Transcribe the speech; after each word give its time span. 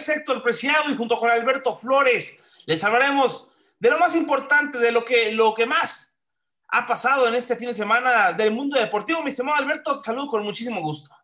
es 0.00 0.08
Héctor 0.08 0.42
Preciado 0.42 0.90
y 0.90 0.96
junto 0.96 1.18
con 1.18 1.30
Alberto 1.30 1.76
Flores 1.76 2.38
les 2.66 2.82
hablaremos 2.82 3.50
de 3.78 3.90
lo 3.90 3.98
más 3.98 4.14
importante, 4.14 4.78
de 4.78 4.92
lo 4.92 5.04
que, 5.04 5.32
lo 5.32 5.54
que 5.54 5.66
más 5.66 6.16
ha 6.68 6.86
pasado 6.86 7.28
en 7.28 7.34
este 7.34 7.56
fin 7.56 7.68
de 7.68 7.74
semana 7.74 8.32
del 8.32 8.52
mundo 8.52 8.78
deportivo. 8.78 9.22
Mi 9.22 9.30
estimado 9.30 9.56
Alberto, 9.56 9.98
te 9.98 10.04
saludo 10.04 10.28
con 10.28 10.42
muchísimo 10.42 10.80
gusto. 10.80 11.14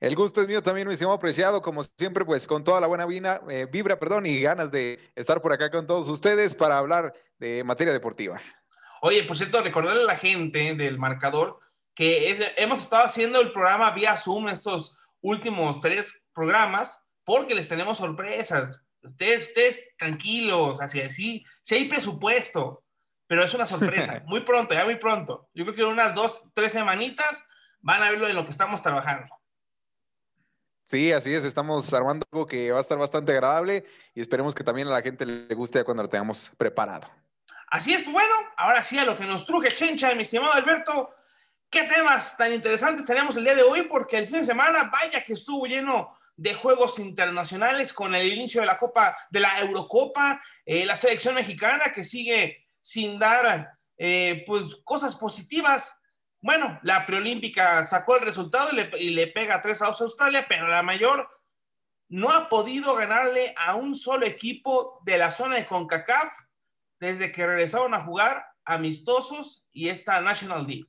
El 0.00 0.14
gusto 0.14 0.42
es 0.42 0.48
mío 0.48 0.62
también, 0.62 0.86
mi 0.86 0.94
estimado 0.94 1.16
apreciado, 1.16 1.62
como 1.62 1.82
siempre, 1.82 2.24
pues 2.24 2.46
con 2.46 2.62
toda 2.62 2.80
la 2.80 2.86
buena 2.86 3.06
vibra, 3.06 3.40
eh, 3.48 3.66
vibra, 3.70 3.98
perdón, 3.98 4.26
y 4.26 4.40
ganas 4.40 4.70
de 4.70 5.12
estar 5.14 5.40
por 5.40 5.52
acá 5.52 5.70
con 5.70 5.86
todos 5.86 6.08
ustedes 6.08 6.54
para 6.54 6.78
hablar 6.78 7.14
de 7.38 7.64
materia 7.64 7.92
deportiva. 7.92 8.40
Oye, 9.00 9.24
por 9.24 9.36
cierto, 9.36 9.62
recordarle 9.62 10.02
a 10.02 10.06
la 10.06 10.16
gente 10.16 10.74
del 10.74 10.98
marcador 10.98 11.58
que 11.94 12.54
hemos 12.56 12.82
estado 12.82 13.04
haciendo 13.04 13.40
el 13.40 13.52
programa 13.52 13.90
vía 13.92 14.16
Zoom 14.16 14.48
estos 14.48 14.96
últimos 15.24 15.80
tres 15.80 16.24
programas 16.34 17.02
porque 17.24 17.54
les 17.54 17.66
tenemos 17.66 17.98
sorpresas. 17.98 18.80
Ustedes, 19.02 19.48
ustedes 19.48 19.82
tranquilos, 19.98 20.80
así, 20.80 21.00
así, 21.00 21.44
si 21.62 21.74
hay 21.74 21.88
presupuesto, 21.88 22.84
pero 23.26 23.42
es 23.42 23.52
una 23.54 23.66
sorpresa, 23.66 24.22
muy 24.26 24.40
pronto, 24.42 24.74
ya 24.74 24.84
muy 24.84 24.96
pronto. 24.96 25.48
Yo 25.54 25.64
creo 25.64 25.74
que 25.74 25.82
en 25.82 25.88
unas 25.88 26.14
dos, 26.14 26.50
tres 26.54 26.72
semanitas 26.72 27.44
van 27.80 28.02
a 28.02 28.10
verlo 28.10 28.26
de 28.26 28.34
lo 28.34 28.44
que 28.44 28.50
estamos 28.50 28.82
trabajando. 28.82 29.34
Sí, 30.84 31.12
así 31.12 31.32
es, 31.32 31.44
estamos 31.44 31.92
armando 31.94 32.26
algo 32.30 32.46
que 32.46 32.70
va 32.70 32.78
a 32.78 32.82
estar 32.82 32.98
bastante 32.98 33.32
agradable 33.32 33.86
y 34.14 34.20
esperemos 34.20 34.54
que 34.54 34.64
también 34.64 34.88
a 34.88 34.92
la 34.92 35.00
gente 35.00 35.24
le 35.24 35.54
guste 35.54 35.82
cuando 35.84 36.02
lo 36.02 36.10
tengamos 36.10 36.52
preparado. 36.58 37.08
Así 37.68 37.94
es, 37.94 38.02
pues 38.02 38.12
bueno, 38.12 38.34
ahora 38.58 38.82
sí 38.82 38.98
a 38.98 39.06
lo 39.06 39.16
que 39.16 39.24
nos 39.24 39.46
truje 39.46 39.68
Chencha, 39.68 40.14
mi 40.14 40.22
estimado 40.22 40.52
Alberto, 40.52 41.14
qué 41.74 41.82
temas 41.82 42.36
tan 42.36 42.54
interesantes 42.54 43.04
tenemos 43.04 43.36
el 43.36 43.44
día 43.44 43.54
de 43.54 43.62
hoy, 43.62 43.82
porque 43.82 44.16
el 44.16 44.28
fin 44.28 44.38
de 44.38 44.46
semana, 44.46 44.90
vaya 44.90 45.24
que 45.24 45.34
estuvo 45.34 45.66
lleno 45.66 46.16
de 46.36 46.54
juegos 46.54 46.98
internacionales 46.98 47.92
con 47.92 48.14
el 48.14 48.32
inicio 48.32 48.60
de 48.60 48.66
la 48.66 48.78
Copa, 48.78 49.16
de 49.28 49.40
la 49.40 49.60
Eurocopa, 49.60 50.40
eh, 50.64 50.86
la 50.86 50.94
selección 50.94 51.34
mexicana 51.34 51.92
que 51.92 52.04
sigue 52.04 52.66
sin 52.80 53.18
dar 53.18 53.76
eh, 53.98 54.42
pues 54.46 54.76
cosas 54.84 55.16
positivas 55.16 55.98
bueno, 56.44 56.78
la 56.82 57.06
preolímpica 57.06 57.86
sacó 57.86 58.16
el 58.16 58.22
resultado 58.22 58.68
y 58.98 59.08
le, 59.08 59.26
pega 59.28 59.62
3 59.62 59.80
a 59.80 59.86
2 59.86 59.98
a 59.98 60.04
Australia, 60.04 60.44
pero 60.46 60.68
la 60.68 60.82
mayor 60.82 61.26
no 62.10 62.28
ha 62.28 62.50
podido 62.50 62.94
ganarle 62.94 63.54
a 63.56 63.76
un 63.76 63.94
solo 63.94 64.26
equipo 64.26 65.00
de 65.06 65.16
la 65.16 65.30
zona 65.30 65.56
de 65.56 65.64
CONCACAF 65.64 66.30
desde 67.00 67.32
que 67.32 67.46
regresaron 67.46 67.94
a 67.94 68.02
jugar 68.02 68.44
amistosos 68.66 69.66
y 69.72 69.88
esta 69.88 70.20
National 70.20 70.66
League. 70.66 70.84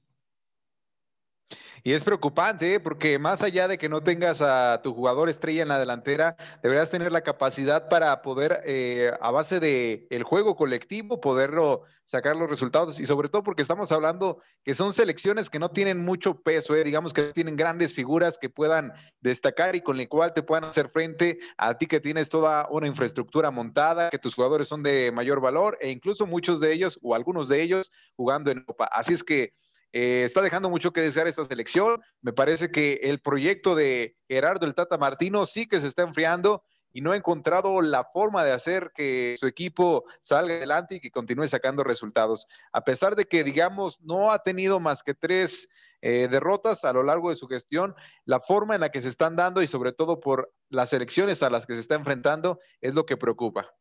Y 1.88 1.94
es 1.94 2.03
preocupante, 2.03 2.73
¿eh? 2.73 2.80
porque 2.80 3.19
más 3.19 3.44
allá 3.44 3.67
de 3.67 3.78
que 3.78 3.89
no 3.89 4.02
tengas 4.02 4.41
a 4.41 4.81
tu 4.81 4.91
jugador 4.91 5.30
estrella 5.30 5.61
en 5.61 5.67
la 5.67 5.78
delantera, 5.78 6.36
deberías 6.64 6.89
tener 6.89 7.11
la 7.11 7.22
capacidad 7.22 7.89
para 7.89 8.23
poder, 8.23 8.64
eh, 8.66 9.11
a 9.22 9.30
base 9.30 9.59
de 9.59 10.08
el 10.09 10.23
juego 10.23 10.55
colectivo, 10.55 11.22
poderlo 11.22 11.83
sacar 12.03 12.38
los 12.38 12.50
resultados. 12.50 13.00
Y 13.00 13.05
sobre 13.05 13.30
todo 13.30 13.44
porque 13.44 13.61
estamos 13.61 13.92
hablando 13.92 14.39
que 14.64 14.73
son 14.73 14.94
selecciones 14.94 15.47
que 15.47 15.59
no 15.59 15.69
tienen 15.69 16.03
mucho 16.03 16.42
peso, 16.42 16.75
¿eh? 16.75 16.83
digamos 16.83 17.14
que 17.14 17.22
tienen 17.33 17.55
grandes 17.55 17.94
figuras 17.94 18.39
que 18.39 18.49
puedan 18.49 18.92
destacar 19.22 19.75
y 19.75 19.81
con 19.81 19.99
el 19.99 20.09
cual 20.09 20.33
te 20.33 20.42
puedan 20.42 20.64
hacer 20.64 20.89
frente 20.89 21.38
a 21.55 21.77
ti 21.77 21.86
que 21.86 21.99
tienes 21.99 22.30
toda 22.30 22.67
una 22.72 22.88
infraestructura 22.88 23.52
montada, 23.52 24.09
que 24.09 24.17
tus 24.17 24.33
jugadores 24.33 24.67
son 24.67 24.81
de 24.81 25.11
mayor 25.11 25.39
valor 25.39 25.77
e 25.80 25.92
incluso 25.92 26.25
muchos 26.25 26.59
de 26.59 26.73
ellos 26.73 26.97
o 27.03 27.14
algunos 27.14 27.47
de 27.47 27.61
ellos 27.61 27.92
jugando 28.15 28.49
en 28.49 28.58
Europa. 28.58 28.89
Así 28.92 29.14
es 29.14 29.23
que 29.23 29.54
eh, 29.98 30.26
está 30.26 30.42
dejando 30.42 30.70
mucho 30.70 30.92
que 30.92 31.00
desear 31.00 31.26
esta 31.26 31.45
selección. 31.45 32.04
Me 32.22 32.33
parece 32.33 32.70
que 32.70 33.00
el 33.04 33.22
proyecto 33.22 33.76
de 33.76 34.17
Gerardo 34.28 34.66
el 34.66 34.76
Tata 34.76 34.98
Martino 34.98 35.45
sí 35.45 35.67
que 35.67 35.80
se 35.80 35.88
está 35.88 36.02
enfriando 36.02 36.66
y 36.92 37.00
no 37.00 37.14
ha 37.14 37.16
encontrado 37.16 37.82
la 37.82 38.04
forma 38.04 38.44
de 38.44 38.52
hacer 38.52 38.92
que 38.94 39.38
su 39.39 39.48
equipo 39.48 40.04
salga 40.22 40.56
adelante 40.56 40.95
y 40.95 41.00
que 41.00 41.11
continúe 41.11 41.48
sacando 41.48 41.82
resultados. 41.86 42.45
A 42.73 42.83
pesar 42.83 43.16
de 43.16 43.23
que, 43.23 43.45
digamos, 43.45 44.02
no 44.02 44.32
ha 44.32 44.39
tenido 44.44 44.82
más 44.82 45.02
que 45.02 45.14
tres 45.14 45.70
eh, 46.02 46.27
derrotas 46.30 46.83
a 46.83 46.92
lo 46.92 47.02
largo 47.02 47.30
de 47.30 47.38
su 47.38 47.48
gestión, 47.48 47.95
la 48.26 48.42
forma 48.42 48.76
en 48.76 48.82
la 48.82 48.92
que 48.92 49.00
se 49.00 49.08
están 49.08 49.38
dando 49.38 49.62
y 49.62 49.67
sobre 49.67 49.94
todo 49.94 50.20
por 50.20 50.54
las 50.67 50.92
elecciones 50.92 51.42
a 51.42 51.50
las 51.50 51.66
que 51.66 51.76
se 51.76 51.80
está 51.80 51.95
enfrentando 51.95 52.60
es 52.82 52.94
lo 52.94 53.06
que 53.06 53.16
preocupa. 53.16 53.73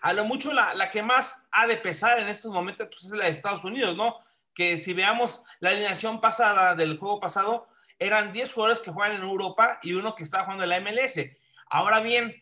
A 0.00 0.14
lo 0.14 0.24
mucho 0.24 0.50
la, 0.54 0.72
la 0.72 0.90
que 0.90 1.02
más 1.02 1.46
ha 1.50 1.66
de 1.66 1.76
pesar 1.76 2.20
en 2.20 2.28
estos 2.28 2.50
momentos 2.50 2.88
pues, 2.90 3.04
es 3.04 3.10
la 3.10 3.26
de 3.26 3.32
Estados 3.32 3.64
Unidos, 3.64 3.94
¿no? 3.94 4.16
Que 4.58 4.76
si 4.76 4.92
veamos 4.92 5.44
la 5.60 5.70
alineación 5.70 6.20
pasada 6.20 6.74
del 6.74 6.98
juego 6.98 7.20
pasado, 7.20 7.68
eran 7.96 8.32
10 8.32 8.52
jugadores 8.52 8.80
que 8.80 8.90
juegan 8.90 9.14
en 9.14 9.22
Europa 9.22 9.78
y 9.84 9.92
uno 9.92 10.16
que 10.16 10.24
estaba 10.24 10.46
jugando 10.46 10.64
en 10.64 10.70
la 10.70 10.80
MLS. 10.80 11.20
Ahora 11.70 12.00
bien, 12.00 12.34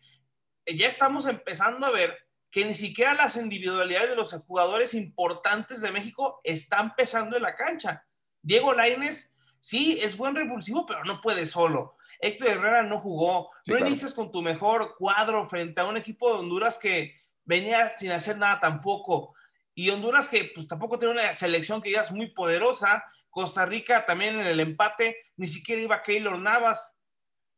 ya 0.65 0.89
estamos 0.89 1.27
empezando 1.27 1.87
a 1.87 1.91
ver 1.91 2.17
que 2.51 2.65
ni 2.65 2.75
siquiera 2.75 3.13
las 3.13 3.37
individualidades 3.37 4.09
de 4.09 4.17
los 4.17 4.33
jugadores 4.47 4.95
importantes 4.95 5.83
de 5.83 5.93
México 5.93 6.41
están 6.43 6.95
pesando 6.95 7.37
en 7.37 7.43
la 7.43 7.55
cancha. 7.55 8.07
Diego 8.41 8.73
Laines, 8.73 9.35
sí, 9.61 10.01
es 10.03 10.17
buen 10.17 10.35
revulsivo, 10.35 10.87
pero 10.87 11.05
no 11.05 11.21
puede 11.21 11.47
solo. 11.47 11.99
Héctor 12.19 12.49
Herrera 12.49 12.83
no 12.83 12.99
jugó. 12.99 13.51
no 13.67 13.79
inicias 13.79 14.15
con 14.15 14.33
tu 14.33 14.41
mejor 14.41 14.97
cuadro 14.97 15.47
frente 15.47 15.83
a 15.83 15.85
un 15.85 15.99
equipo 15.99 16.31
de 16.31 16.39
Honduras 16.39 16.79
que 16.79 17.15
venía 17.45 17.91
sin 17.91 18.11
hacer 18.11 18.39
nada 18.39 18.59
tampoco. 18.59 19.35
Y 19.79 19.91
Honduras 19.91 20.31
que 20.31 20.51
pues 20.55 20.67
tampoco 20.67 20.99
tiene 20.99 21.21
una 21.21 21.35
selección 21.35 21.83
que 21.83 21.91
ya 21.91 22.01
es 22.01 22.11
muy 22.11 22.31
poderosa. 22.31 23.05
Costa 23.29 23.67
Rica 23.67 24.07
también 24.07 24.41
en 24.41 24.47
el 24.47 24.59
empate, 24.59 25.19
ni 25.37 25.47
siquiera 25.47 25.83
iba 25.83 26.03
Keylor 26.03 26.39
Navas. 26.39 26.97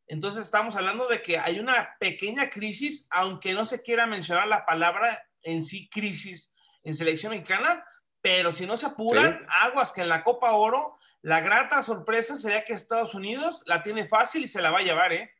Entonces 0.09 0.45
estamos 0.45 0.75
hablando 0.75 1.07
de 1.07 1.23
que 1.23 1.39
hay 1.39 1.61
una 1.61 1.97
pequeña 2.01 2.51
crisis, 2.51 3.07
aunque 3.11 3.53
no 3.53 3.65
se 3.65 3.83
quiera 3.83 4.09
mencionar 4.09 4.49
la 4.49 4.67
palabra 4.67 5.29
en 5.43 5.63
sí 5.63 5.89
crisis 5.89 6.53
en 6.83 6.97
selección 6.97 7.31
mexicana, 7.31 7.85
pero 8.21 8.51
si 8.51 8.67
no 8.67 8.77
se 8.77 8.87
apuran, 8.87 9.47
aguas 9.49 9.93
que 9.93 10.01
en 10.01 10.09
la 10.09 10.25
Copa 10.25 10.51
Oro, 10.51 10.99
la 11.23 11.41
grata 11.41 11.85
sorpresa 11.85 12.37
sería 12.37 12.65
que 12.65 12.73
Estados 12.73 13.15
Unidos 13.15 13.63
la 13.67 13.85
tiene 13.85 14.09
fácil 14.09 14.43
y 14.43 14.49
se 14.49 14.61
la 14.61 14.73
va 14.73 14.81
a 14.81 14.83
llevar, 14.83 15.13
¿eh? 15.13 15.33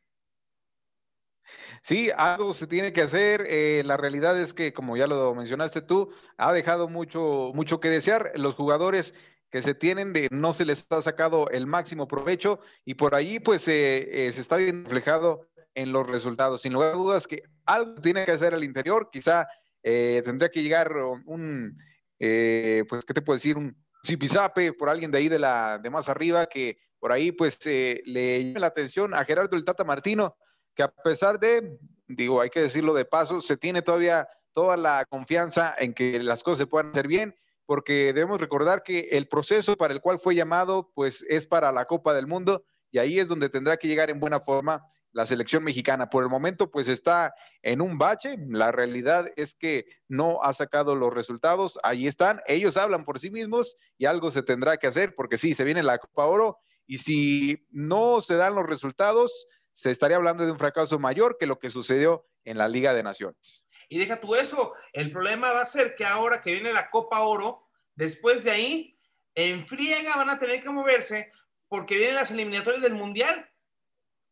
Sí, 1.81 2.11
algo 2.15 2.53
se 2.53 2.67
tiene 2.67 2.93
que 2.93 3.01
hacer. 3.01 3.45
Eh, 3.47 3.83
la 3.85 3.97
realidad 3.97 4.39
es 4.39 4.53
que, 4.53 4.73
como 4.73 4.97
ya 4.97 5.07
lo 5.07 5.33
mencionaste 5.33 5.81
tú, 5.81 6.11
ha 6.37 6.53
dejado 6.53 6.87
mucho, 6.87 7.51
mucho 7.53 7.79
que 7.79 7.89
desear. 7.89 8.31
Los 8.35 8.55
jugadores 8.55 9.13
que 9.49 9.61
se 9.61 9.73
tienen 9.73 10.13
de 10.13 10.27
no 10.31 10.53
se 10.53 10.65
les 10.65 10.85
ha 10.89 11.01
sacado 11.01 11.49
el 11.49 11.65
máximo 11.65 12.07
provecho 12.07 12.59
y 12.85 12.93
por 12.93 13.15
ahí 13.15 13.39
pues 13.39 13.67
eh, 13.67 14.27
eh, 14.27 14.31
se 14.31 14.41
está 14.41 14.57
bien 14.57 14.83
reflejado 14.83 15.47
en 15.73 15.91
los 15.91 16.07
resultados. 16.07 16.61
Sin 16.61 16.73
lugar 16.73 16.93
a 16.93 16.97
dudas 16.97 17.27
que 17.27 17.43
algo 17.65 17.95
tiene 18.01 18.25
que 18.25 18.31
hacer 18.31 18.53
al 18.53 18.63
interior, 18.63 19.09
quizá 19.11 19.47
tendría 19.81 20.49
que 20.49 20.61
llegar 20.61 20.93
un, 21.25 21.77
pues, 22.17 23.05
¿qué 23.05 23.13
te 23.13 23.21
puedo 23.21 23.37
decir? 23.37 23.57
Un 23.57 23.75
zipizape 24.05 24.73
por 24.73 24.89
alguien 24.89 25.09
de 25.09 25.17
ahí 25.17 25.29
de, 25.29 25.39
la, 25.39 25.79
de 25.81 25.89
más 25.89 26.09
arriba 26.09 26.45
que 26.47 26.77
por 26.99 27.11
ahí 27.11 27.31
pues 27.31 27.59
le 27.65 28.43
llame 28.43 28.59
la 28.59 28.67
atención 28.67 29.13
a 29.13 29.23
Gerardo 29.23 29.55
el 29.55 29.63
Tata 29.63 29.83
Martino 29.83 30.35
que 30.79 30.83
a 30.83 30.87
pesar 30.87 31.37
de, 31.41 31.77
digo, 32.07 32.39
hay 32.39 32.49
que 32.49 32.61
decirlo 32.61 32.93
de 32.93 33.03
paso, 33.03 33.41
se 33.41 33.57
tiene 33.57 33.81
todavía 33.81 34.29
toda 34.53 34.77
la 34.77 35.03
confianza 35.09 35.75
en 35.77 35.93
que 35.93 36.23
las 36.23 36.41
cosas 36.41 36.59
se 36.59 36.67
puedan 36.67 36.91
hacer 36.91 37.05
bien, 37.05 37.35
porque 37.65 38.13
debemos 38.13 38.39
recordar 38.39 38.81
que 38.81 39.09
el 39.11 39.27
proceso 39.27 39.75
para 39.75 39.93
el 39.93 39.99
cual 39.99 40.21
fue 40.21 40.35
llamado, 40.35 40.89
pues 40.95 41.25
es 41.27 41.45
para 41.45 41.73
la 41.73 41.83
Copa 41.83 42.13
del 42.13 42.27
Mundo, 42.27 42.63
y 42.91 42.99
ahí 42.99 43.19
es 43.19 43.27
donde 43.27 43.49
tendrá 43.49 43.75
que 43.75 43.89
llegar 43.89 44.09
en 44.09 44.21
buena 44.21 44.39
forma 44.39 44.81
la 45.11 45.25
selección 45.25 45.65
mexicana. 45.65 46.09
Por 46.09 46.23
el 46.23 46.29
momento, 46.29 46.71
pues 46.71 46.87
está 46.87 47.33
en 47.61 47.81
un 47.81 47.97
bache. 47.97 48.37
La 48.47 48.71
realidad 48.71 49.29
es 49.35 49.55
que 49.55 49.83
no 50.07 50.41
ha 50.43 50.53
sacado 50.53 50.95
los 50.95 51.13
resultados. 51.13 51.77
Ahí 51.83 52.07
están. 52.07 52.39
Ellos 52.47 52.77
hablan 52.77 53.03
por 53.03 53.19
sí 53.19 53.29
mismos 53.31 53.75
y 53.97 54.05
algo 54.05 54.31
se 54.31 54.43
tendrá 54.43 54.77
que 54.77 54.87
hacer 54.87 55.13
porque 55.13 55.37
sí, 55.37 55.55
se 55.55 55.65
viene 55.65 55.83
la 55.83 55.97
Copa 55.97 56.25
Oro 56.25 56.59
y 56.89 56.97
si 56.97 57.67
no 57.69 58.19
se 58.19 58.33
dan 58.33 58.55
los 58.55 58.65
resultados, 58.65 59.45
se 59.79 59.91
estaría 59.91 60.17
hablando 60.17 60.45
de 60.45 60.51
un 60.51 60.59
fracaso 60.59 60.99
mayor 60.99 61.37
que 61.37 61.45
lo 61.45 61.57
que 61.57 61.69
sucedió 61.69 62.27
en 62.43 62.57
la 62.57 62.67
Liga 62.67 62.93
de 62.93 63.01
Naciones. 63.01 63.65
Y 63.87 63.97
deja 63.97 64.19
tú 64.19 64.35
eso, 64.35 64.73
el 64.91 65.09
problema 65.09 65.53
va 65.53 65.61
a 65.61 65.65
ser 65.65 65.95
que 65.95 66.03
ahora 66.03 66.41
que 66.41 66.51
viene 66.51 66.73
la 66.73 66.89
Copa 66.89 67.21
Oro, 67.21 67.65
después 67.95 68.43
de 68.43 68.51
ahí, 68.51 68.99
en 69.35 69.65
friega 69.65 70.17
van 70.17 70.31
a 70.31 70.37
tener 70.37 70.61
que 70.61 70.69
moverse 70.69 71.31
porque 71.69 71.95
vienen 71.95 72.15
las 72.15 72.29
eliminatorias 72.29 72.83
del 72.83 72.93
Mundial. 72.93 73.49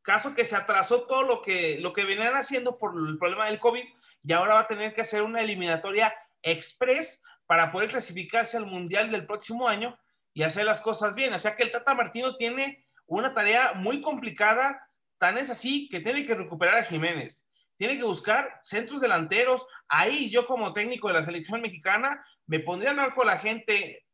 Caso 0.02 0.36
que 0.36 0.44
se 0.44 0.58
atrasó 0.58 1.04
todo 1.04 1.24
lo 1.24 1.42
que, 1.42 1.80
lo 1.80 1.94
que 1.94 2.04
venían 2.04 2.36
haciendo 2.36 2.78
por 2.78 2.94
el 2.98 3.18
problema 3.18 3.46
del 3.46 3.60
COVID 3.60 3.86
y 4.24 4.34
ahora 4.34 4.56
va 4.56 4.60
a 4.62 4.68
tener 4.68 4.94
que 4.94 5.02
hacer 5.02 5.22
una 5.22 5.40
eliminatoria 5.40 6.14
express 6.42 7.24
para 7.46 7.72
poder 7.72 7.88
clasificarse 7.90 8.58
al 8.58 8.66
Mundial 8.66 9.12
del 9.12 9.26
próximo 9.26 9.70
año 9.70 9.98
y 10.34 10.44
hacer 10.44 10.66
las 10.66 10.82
cosas 10.82 11.16
bien. 11.16 11.34
O 11.34 11.40
sea 11.40 11.56
que 11.56 11.64
el 11.64 11.72
Tata 11.72 11.96
Martino 11.96 12.36
tiene 12.36 12.86
una 13.06 13.34
tarea 13.34 13.72
muy 13.76 14.02
complicada 14.02 14.87
Tan 15.18 15.38
es 15.38 15.50
así 15.50 15.90
que 15.90 16.00
tiene 16.00 16.26
que 16.26 16.36
recuperar 16.36 16.78
a 16.78 16.84
Jiménez. 16.84 17.48
Tiene 17.78 17.98
que 17.98 18.04
buscar 18.04 18.62
centros 18.64 19.02
delanteros. 19.02 19.66
Ahí 19.88 20.30
yo 20.30 20.46
como 20.48 20.74
técnico 20.74 21.08
de 21.08 21.16
la 21.16 21.24
selección 21.24 21.62
mexicana 21.62 22.24
me 22.46 22.60
pondría 22.60 22.90
a 22.90 22.94
hablar 22.94 23.14
con 23.14 23.28
la 23.28 23.38
gente 23.38 24.06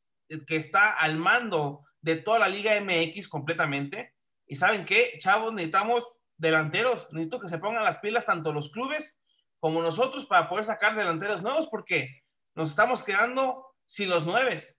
que 0.48 0.56
está 0.56 0.92
al 0.92 1.18
mando 1.18 1.86
de 2.02 2.18
toda 2.18 2.40
la 2.40 2.50
Liga 2.50 2.80
MX 2.80 3.30
completamente. 3.30 4.14
Y 4.46 4.56
saben 4.56 4.86
qué, 4.86 5.18
chavos, 5.20 5.54
necesitamos 5.54 6.04
delanteros. 6.38 7.08
Necesito 7.14 7.40
que 7.40 7.48
se 7.48 7.60
pongan 7.60 7.84
las 7.84 8.00
pilas 8.00 8.26
tanto 8.26 8.52
los 8.52 8.72
clubes 8.72 9.20
como 9.60 9.82
nosotros 9.82 10.26
para 10.26 10.50
poder 10.50 10.66
sacar 10.66 10.96
delanteros 10.96 11.42
nuevos 11.42 11.70
porque 11.70 12.22
nos 12.54 12.70
estamos 12.70 13.02
quedando 13.02 13.66
sin 13.86 14.10
los 14.10 14.26
nueves. 14.26 14.78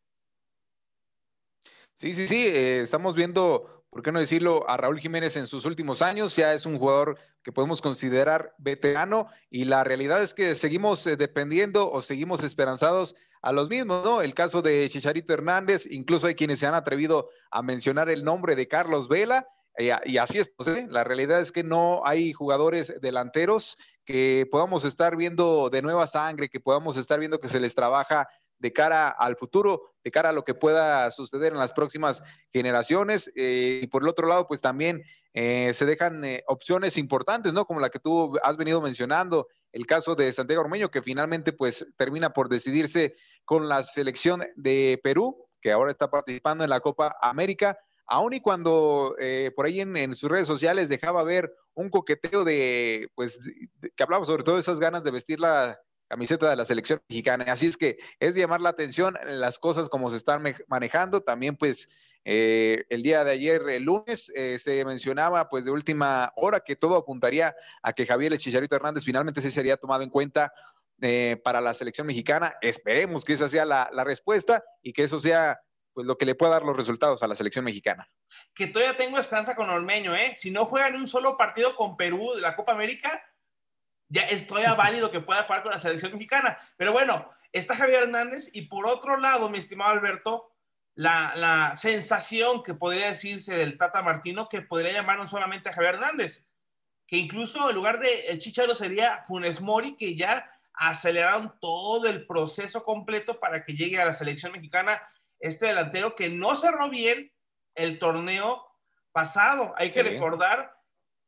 Sí, 1.97 2.12
sí, 2.12 2.29
sí, 2.29 2.47
eh, 2.47 2.82
estamos 2.82 3.15
viendo, 3.15 3.74
¿por 3.94 4.02
qué 4.02 4.11
no 4.11 4.19
decirlo? 4.19 4.69
A 4.69 4.76
Raúl 4.76 4.99
Jiménez 4.99 5.37
en 5.37 5.46
sus 5.46 5.64
últimos 5.67 6.02
años, 6.02 6.35
ya 6.35 6.52
es 6.52 6.67
un 6.67 6.81
jugador 6.81 7.17
que 7.44 7.52
podemos 7.52 7.81
considerar 7.81 8.52
veterano 8.58 9.29
y 9.50 9.67
la 9.67 9.85
realidad 9.85 10.20
es 10.20 10.35
que 10.35 10.56
seguimos 10.56 11.06
eh, 11.06 11.17
dependiendo 11.17 11.93
o 11.93 12.02
seguimos 12.02 12.43
esperanzados 12.43 13.14
a 13.41 13.52
los 13.52 13.69
mismos, 13.69 14.05
¿no? 14.05 14.20
El 14.20 14.35
caso 14.35 14.62
de 14.62 14.88
Chicharito 14.91 15.32
Hernández, 15.32 15.87
incluso 15.88 16.26
hay 16.26 16.35
quienes 16.35 16.58
se 16.58 16.67
han 16.67 16.75
atrevido 16.75 17.29
a 17.52 17.62
mencionar 17.62 18.11
el 18.11 18.25
nombre 18.25 18.56
de 18.56 18.67
Carlos 18.67 19.06
Vela. 19.06 19.46
Y 19.76 20.19
así 20.19 20.38
es, 20.38 20.52
¿eh? 20.67 20.87
la 20.88 21.02
realidad 21.02 21.40
es 21.40 21.50
que 21.50 21.64
no 21.64 22.02
hay 22.05 22.32
jugadores 22.32 22.94
delanteros 23.00 23.76
que 24.05 24.47
podamos 24.49 24.85
estar 24.85 25.17
viendo 25.17 25.69
de 25.69 25.82
nueva 25.82 26.06
sangre, 26.06 26.49
que 26.49 26.61
podamos 26.61 26.97
estar 26.97 27.19
viendo 27.19 27.40
que 27.40 27.49
se 27.49 27.58
les 27.58 27.75
trabaja 27.75 28.29
de 28.59 28.73
cara 28.73 29.09
al 29.09 29.37
futuro, 29.37 29.95
de 30.03 30.11
cara 30.11 30.29
a 30.29 30.33
lo 30.33 30.45
que 30.45 30.55
pueda 30.55 31.11
suceder 31.11 31.53
en 31.53 31.59
las 31.59 31.73
próximas 31.73 32.23
generaciones. 32.53 33.31
Eh, 33.35 33.81
y 33.83 33.87
por 33.87 34.03
el 34.03 34.09
otro 34.09 34.29
lado, 34.29 34.47
pues 34.47 34.61
también 34.61 35.03
eh, 35.33 35.73
se 35.75 35.87
dejan 35.87 36.25
eh, 36.25 36.45
opciones 36.47 36.99
importantes, 36.99 37.53
¿no? 37.53 37.67
Como 37.67 37.81
la 37.81 37.91
que 37.91 37.99
tú 37.99 38.39
has 38.43 38.56
venido 38.56 38.81
mencionando, 38.81 39.49
el 39.73 39.87
caso 39.87 40.15
de 40.15 40.33
Santiago 40.33 40.62
Ormeño, 40.62 40.91
que 40.91 41.03
finalmente 41.03 41.53
pues 41.53 41.87
termina 41.97 42.31
por 42.31 42.49
decidirse 42.49 43.17
con 43.45 43.69
la 43.69 43.83
selección 43.83 44.45
de 44.57 45.00
Perú, 45.03 45.37
que 45.61 45.73
ahora 45.73 45.91
está 45.91 46.11
participando 46.11 46.62
en 46.62 46.71
la 46.71 46.81
Copa 46.81 47.17
América, 47.21 47.79
aun 48.07 48.35
y 48.35 48.41
cuando 48.41 49.17
por 49.57 49.67
ahí 49.67 49.81
en, 49.81 50.15
sus 50.15 50.31
redes 50.31 50.47
sociales 50.47 50.91
dejaba 50.91 51.25
ver 51.25 51.53
un 51.73 51.89
coqueteo 51.89 52.45
de, 52.45 53.09
pues, 53.15 53.41
que 53.97 54.03
hablaba 54.03 54.27
sobre 54.27 54.45
todo 54.45 54.59
esas 54.59 54.79
ganas 54.79 55.03
de 55.03 55.11
vestir 55.11 55.41
la 55.41 55.81
camiseta 56.09 56.49
de 56.49 56.56
la 56.56 56.65
selección 56.65 57.03
mexicana. 57.09 57.45
Así 57.49 57.67
es 57.67 57.77
que 57.77 57.99
es 58.21 58.35
llamar 58.35 58.61
la 58.61 58.71
atención 58.71 59.17
las 59.25 59.59
cosas 59.59 59.89
como 59.89 60.11
se 60.11 60.17
están 60.17 60.43
manejando. 60.69 61.23
También 61.23 61.56
pues 61.56 61.89
eh, 62.25 62.85
el 62.89 63.03
día 63.03 63.25
de 63.25 63.33
ayer, 63.33 63.62
el 63.69 63.85
lunes, 63.85 64.33
eh, 64.35 64.59
se 64.59 64.85
mencionaba 64.85 65.49
pues 65.49 65.65
de 65.65 65.71
última 65.71 66.33
hora 66.37 66.61
que 66.61 66.77
todo 66.77 66.97
apuntaría 66.97 67.55
a 67.83 67.93
que 67.93 68.06
Javier 68.06 68.37
Chicharito 68.39 68.77
Hernández 68.77 69.05
finalmente 69.05 69.41
se 69.41 69.51
sería 69.51 69.77
tomado 69.77 70.03
en 70.03 70.11
cuenta 70.11 70.53
eh, 71.01 71.41
para 71.45 71.61
la 71.61 71.75
selección 71.75 72.07
mexicana. 72.07 72.57
Esperemos 72.61 73.25
que 73.25 73.35
esa 73.35 73.49
sea 73.49 73.65
la, 73.65 73.91
la 73.93 74.05
respuesta 74.05 74.65
y 74.83 74.93
que 74.93 75.05
eso 75.05 75.19
sea 75.19 75.61
pues 75.93 76.07
lo 76.07 76.19
que 76.19 76.27
le 76.27 76.35
pueda 76.35 76.53
dar 76.53 76.65
los 76.65 76.77
resultados 76.77 77.23
a 77.23 77.29
la 77.29 77.37
selección 77.37 77.65
mexicana. 77.65 78.09
Que 78.55 78.67
todavía 78.67 78.97
tengo 78.97 79.19
esperanza 79.19 79.55
con 79.55 79.71
Ormeño, 79.71 80.15
¿eh? 80.15 80.33
Si 80.35 80.50
no 80.50 80.67
juegan 80.67 80.97
un 80.97 81.07
solo 81.07 81.37
partido 81.37 81.77
con 81.77 81.97
Perú 81.97 82.33
de 82.35 82.41
la 82.41 82.57
Copa 82.57 82.73
América, 82.73 83.23
ya 84.14 84.22
es 84.22 84.46
todavía 84.46 84.75
válido 84.75 85.11
que 85.11 85.20
pueda 85.20 85.43
jugar 85.43 85.64
con 85.64 85.72
la 85.72 85.81
selección 85.81 86.12
mexicana. 86.12 86.56
Pero 86.76 86.93
bueno, 86.93 87.28
está 87.52 87.75
Javier 87.75 88.05
Hernández 88.05 88.49
y 88.52 88.62
por 88.62 88.87
otro 88.87 89.16
lado, 89.16 89.49
mi 89.49 89.58
estimado 89.58 89.90
Alberto, 89.90 90.52
la, 90.94 91.72
sensación 91.75 92.62
que 92.62 92.75
podría 92.75 93.08
decirse 93.08 93.56
del 93.56 93.76
Tata 93.76 94.02
Martino 94.02 94.49
que 94.49 94.62
podría 94.62 94.93
llamar 94.93 95.19
no 95.19 95.26
solamente 95.26 95.69
a 95.69 95.72
Javier 95.72 95.94
Hernández, 95.94 96.46
que 97.08 97.16
incluso 97.16 97.69
en 97.69 97.75
lugar 97.75 97.99
de 97.99 98.26
el 98.26 98.38
Chicharo 98.38 98.76
sería 98.76 99.25
Funes 99.25 99.61
Mori, 99.61 99.96
que 99.96 100.14
ya 100.14 100.49
aceleraron 100.75 101.58
todo 101.61 102.06
el 102.06 102.25
proceso 102.25 102.84
completo 102.84 103.40
para 103.40 103.64
que 103.64 103.75
llegue 103.75 104.00
a 104.00 104.05
la 104.05 104.12
selección 104.12 104.52
mexicana 104.52 105.02
este 105.40 105.66
delantero 105.66 106.14
que 106.14 106.28
no 106.28 106.55
cerró 106.55 106.88
bien 106.88 107.32
el 107.75 107.99
torneo 107.99 108.64
pasado. 109.11 109.75
Hay 109.76 109.90
que 109.90 110.05
recordar 110.05 110.74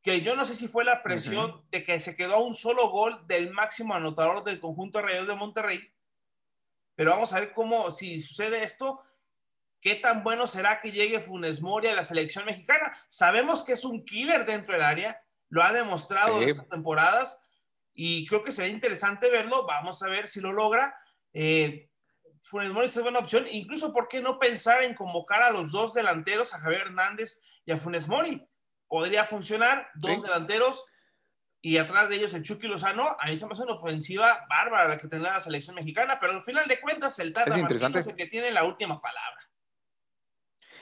que 0.07 0.21
yo 0.21 0.37
no 0.37 0.45
sé 0.45 0.55
si 0.55 0.69
fue 0.69 0.85
la 0.85 1.03
presión 1.03 1.61
de 1.69 1.83
que 1.83 1.99
se 1.99 2.15
quedó 2.15 2.35
a 2.35 2.41
un 2.41 2.53
solo 2.53 2.87
gol 2.91 3.27
del 3.27 3.51
máximo 3.51 3.93
anotador 3.93 4.41
del 4.45 4.57
conjunto 4.57 4.99
alrededor 4.99 5.27
de 5.27 5.35
Monterrey. 5.35 5.93
Pero 6.95 7.11
vamos 7.11 7.33
a 7.33 7.41
ver 7.41 7.51
cómo, 7.51 7.91
si 7.91 8.17
sucede 8.17 8.63
esto, 8.63 9.01
qué 9.81 9.95
tan 9.95 10.23
bueno 10.23 10.47
será 10.47 10.79
que 10.79 10.93
llegue 10.93 11.19
Funes 11.19 11.61
Mori 11.61 11.89
a 11.89 11.93
la 11.93 12.05
selección 12.05 12.45
mexicana. 12.45 12.97
Sabemos 13.09 13.63
que 13.63 13.73
es 13.73 13.83
un 13.83 14.05
killer 14.05 14.45
dentro 14.45 14.75
del 14.75 14.85
área, 14.85 15.21
lo 15.49 15.61
ha 15.61 15.73
demostrado 15.73 16.41
en 16.41 16.47
estas 16.47 16.69
temporadas 16.69 17.43
y 17.93 18.25
creo 18.27 18.45
que 18.45 18.53
sería 18.53 18.73
interesante 18.73 19.29
verlo. 19.29 19.65
Vamos 19.65 20.01
a 20.03 20.07
ver 20.07 20.29
si 20.29 20.39
lo 20.39 20.53
logra. 20.53 20.95
Eh, 21.33 21.89
Funes 22.43 22.71
Mori 22.71 22.85
es 22.85 23.01
buena 23.01 23.19
opción, 23.19 23.45
incluso 23.51 23.91
por 23.91 24.07
qué 24.07 24.21
no 24.21 24.39
pensar 24.39 24.83
en 24.83 24.95
convocar 24.95 25.43
a 25.43 25.51
los 25.51 25.73
dos 25.73 25.93
delanteros, 25.93 26.53
a 26.53 26.59
Javier 26.59 26.83
Hernández 26.83 27.41
y 27.65 27.73
a 27.73 27.77
Funes 27.77 28.07
Mori 28.07 28.47
podría 28.87 29.25
funcionar, 29.25 29.89
dos 29.95 30.23
delanteros 30.23 30.85
y 31.61 31.77
atrás 31.77 32.07
de 32.09 32.15
ellos 32.15 32.33
el 32.33 32.43
Chucky 32.43 32.67
Lozano, 32.67 33.17
a 33.19 33.27
mí 33.27 33.35
se 33.35 33.45
me 33.45 33.53
hace 33.53 33.63
una 33.63 33.73
ofensiva 33.73 34.45
bárbara 34.49 34.87
la 34.87 34.97
que 34.97 35.07
tendrá 35.07 35.33
la 35.33 35.39
selección 35.39 35.75
mexicana, 35.75 36.17
pero 36.19 36.33
al 36.33 36.43
final 36.43 36.67
de 36.67 36.79
cuentas 36.79 37.17
el 37.19 37.33
Tata 37.33 37.57
Martino 37.57 37.99
es 37.99 38.07
el 38.07 38.15
que 38.15 38.27
tiene 38.27 38.51
la 38.51 38.63
última 38.63 39.01
palabra. 39.01 39.41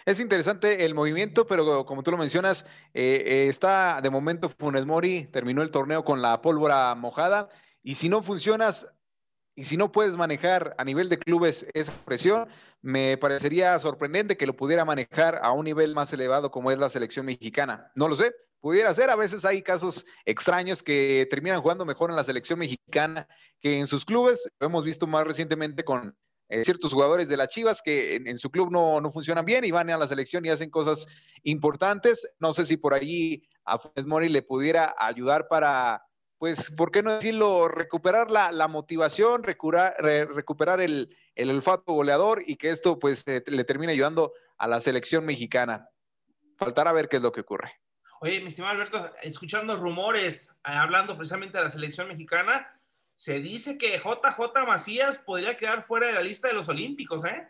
Es 0.05 0.19
interesante 0.19 0.85
el 0.85 0.93
movimiento, 0.93 1.47
pero 1.47 1.85
como 1.85 2.03
tú 2.03 2.11
lo 2.11 2.17
mencionas, 2.17 2.65
eh, 2.93 3.23
eh, 3.25 3.47
está 3.49 3.99
de 4.01 4.11
momento 4.11 4.49
Funes 4.49 4.85
Mori, 4.85 5.25
terminó 5.31 5.63
el 5.63 5.71
torneo 5.71 6.03
con 6.03 6.21
la 6.21 6.41
pólvora 6.41 6.93
mojada, 6.93 7.49
y 7.81 7.95
si 7.95 8.07
no 8.07 8.21
funcionas, 8.21 8.87
y 9.55 9.63
si 9.63 9.77
no 9.77 9.91
puedes 9.91 10.17
manejar 10.17 10.75
a 10.77 10.83
nivel 10.83 11.07
de 11.07 11.17
clubes 11.17 11.65
esa 11.73 11.93
presión, 12.03 12.47
me 12.81 13.17
parecería 13.17 13.79
sorprendente 13.79 14.35
que 14.35 14.45
lo 14.45 14.55
pudiera 14.55 14.83
manejar 14.83 15.39
a 15.41 15.51
un 15.51 15.65
nivel 15.65 15.95
más 15.95 16.11
elevado 16.11 16.51
como 16.51 16.71
es 16.71 16.77
la 16.77 16.89
selección 16.89 17.25
mexicana. 17.25 17.89
No 17.95 18.09
lo 18.09 18.17
sé, 18.17 18.35
pudiera 18.59 18.93
ser. 18.93 19.09
A 19.09 19.15
veces 19.15 19.45
hay 19.45 19.61
casos 19.61 20.05
extraños 20.25 20.83
que 20.83 21.25
terminan 21.29 21.61
jugando 21.61 21.85
mejor 21.85 22.09
en 22.09 22.17
la 22.17 22.23
selección 22.25 22.59
mexicana 22.59 23.27
que 23.61 23.79
en 23.79 23.87
sus 23.87 24.03
clubes. 24.03 24.49
Lo 24.59 24.67
hemos 24.67 24.83
visto 24.83 25.07
más 25.07 25.25
recientemente 25.25 25.85
con 25.85 26.17
eh, 26.49 26.65
ciertos 26.65 26.91
jugadores 26.91 27.29
de 27.29 27.37
las 27.37 27.47
Chivas 27.47 27.81
que 27.81 28.15
en, 28.15 28.37
su 28.37 28.51
club 28.51 28.71
no, 28.71 28.99
no, 28.99 29.09
funcionan 29.09 29.45
bien 29.45 29.63
y 29.63 29.71
van 29.71 29.89
a 29.89 29.97
la 29.97 30.07
selección 30.07 30.45
y 30.45 30.49
hacen 30.49 30.69
cosas 30.69 31.07
importantes. 31.43 32.27
No 32.39 32.51
sé 32.51 32.65
si 32.65 32.75
por 32.75 32.93
allí 32.93 33.47
a 33.63 33.79
Funes 33.79 34.05
Mori 34.05 34.27
le 34.27 34.41
pudiera 34.41 34.93
ayudar 34.97 35.47
para 35.47 36.03
pues, 36.37 36.71
¿por 36.71 36.91
qué 36.91 37.01
no 37.01 37.15
decirlo? 37.15 37.67
Recuperar 37.67 38.29
la, 38.31 38.67
motivación, 38.67 39.43
recuperar, 39.43 40.81
el, 40.81 41.09
olfato 41.49 41.93
goleador 41.93 42.43
y 42.45 42.57
que 42.57 42.71
esto, 42.71 42.99
pues, 42.99 43.25
le 43.27 43.63
termine 43.63 43.93
ayudando 43.93 44.33
a 44.57 44.67
la 44.67 44.79
selección 44.79 45.25
mexicana. 45.25 45.89
Faltará 46.57 46.91
ver 46.91 47.09
qué 47.09 47.17
es 47.17 47.23
lo 47.23 47.31
que 47.31 47.41
ocurre. 47.41 47.73
Oye, 48.21 48.39
mi 48.41 48.47
estimado 48.47 48.73
Alberto, 48.73 49.13
escuchando 49.21 49.75
rumores, 49.77 50.49
eh, 50.49 50.71
hablando 50.71 51.17
precisamente 51.17 51.57
de 51.57 51.65
la 51.65 51.69
selección 51.69 52.07
mexicana, 52.07 52.79
se 53.13 53.39
dice 53.39 53.77
que 53.77 53.97
JJ 53.97 54.65
Macías 54.65 55.19
podría 55.19 55.57
quedar 55.57 55.81
fuera 55.81 56.07
de 56.07 56.13
la 56.13 56.21
lista 56.21 56.47
de 56.47 56.53
los 56.53 56.67
Olímpicos, 56.67 57.25
¿eh? 57.25 57.47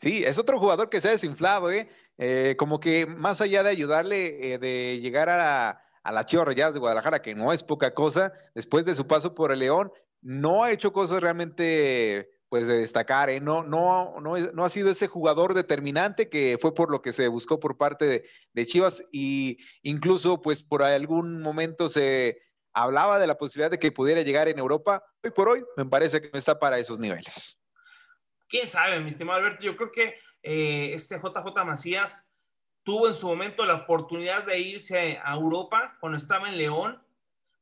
Sí, 0.00 0.24
es 0.24 0.38
otro 0.38 0.60
jugador 0.60 0.90
que 0.90 1.00
se 1.00 1.08
ha 1.08 1.12
desinflado, 1.12 1.72
¿eh? 1.72 1.88
eh 2.18 2.54
como 2.58 2.78
que 2.78 3.06
más 3.06 3.40
allá 3.40 3.62
de 3.62 3.70
ayudarle, 3.70 4.52
eh, 4.52 4.58
de 4.58 5.00
llegar 5.00 5.28
a, 5.28 5.82
a 6.08 6.12
la 6.12 6.24
Chivas 6.24 6.72
de 6.72 6.80
Guadalajara, 6.80 7.20
que 7.20 7.34
no 7.34 7.52
es 7.52 7.62
poca 7.62 7.92
cosa, 7.92 8.32
después 8.54 8.86
de 8.86 8.94
su 8.94 9.06
paso 9.06 9.34
por 9.34 9.52
el 9.52 9.58
León, 9.58 9.92
no 10.22 10.64
ha 10.64 10.72
hecho 10.72 10.90
cosas 10.90 11.20
realmente 11.20 12.30
pues 12.48 12.66
de 12.66 12.78
destacar, 12.78 13.28
¿eh? 13.28 13.40
no, 13.40 13.62
no, 13.62 14.18
no, 14.22 14.38
no, 14.38 14.64
ha 14.64 14.68
sido 14.70 14.88
ese 14.88 15.06
jugador 15.06 15.52
determinante 15.52 16.30
que 16.30 16.56
fue 16.58 16.74
por 16.74 16.90
lo 16.90 17.02
que 17.02 17.12
se 17.12 17.28
buscó 17.28 17.60
por 17.60 17.76
parte 17.76 18.06
de, 18.06 18.24
de, 18.54 18.66
Chivas 18.66 19.04
y 19.12 19.58
incluso 19.82 20.40
pues 20.40 20.62
por 20.62 20.82
algún 20.82 21.42
momento 21.42 21.90
se 21.90 22.40
hablaba 22.72 23.18
de 23.18 23.26
la 23.26 23.36
posibilidad 23.36 23.70
de 23.70 23.78
que 23.78 23.92
pudiera 23.92 24.22
llegar 24.22 24.48
en 24.48 24.58
Europa. 24.58 25.04
Hoy 25.22 25.30
por 25.32 25.50
hoy 25.50 25.62
me 25.76 25.84
parece 25.84 26.22
que 26.22 26.30
no 26.32 26.38
está 26.38 26.58
para 26.58 26.78
esos 26.78 26.98
niveles. 26.98 27.58
¿Quién 28.48 28.70
sabe, 28.70 28.98
mi 29.00 29.10
estimado 29.10 29.40
Alberto? 29.40 29.62
Yo 29.62 29.76
creo 29.76 29.92
que 29.92 30.14
eh, 30.42 30.94
este 30.94 31.18
JJ 31.18 31.66
Macías 31.66 32.27
tuvo 32.88 33.06
en 33.06 33.14
su 33.14 33.28
momento 33.28 33.66
la 33.66 33.74
oportunidad 33.74 34.44
de 34.44 34.60
irse 34.60 35.20
a 35.22 35.34
Europa 35.34 35.98
cuando 36.00 36.16
estaba 36.16 36.48
en 36.48 36.56
León. 36.56 36.98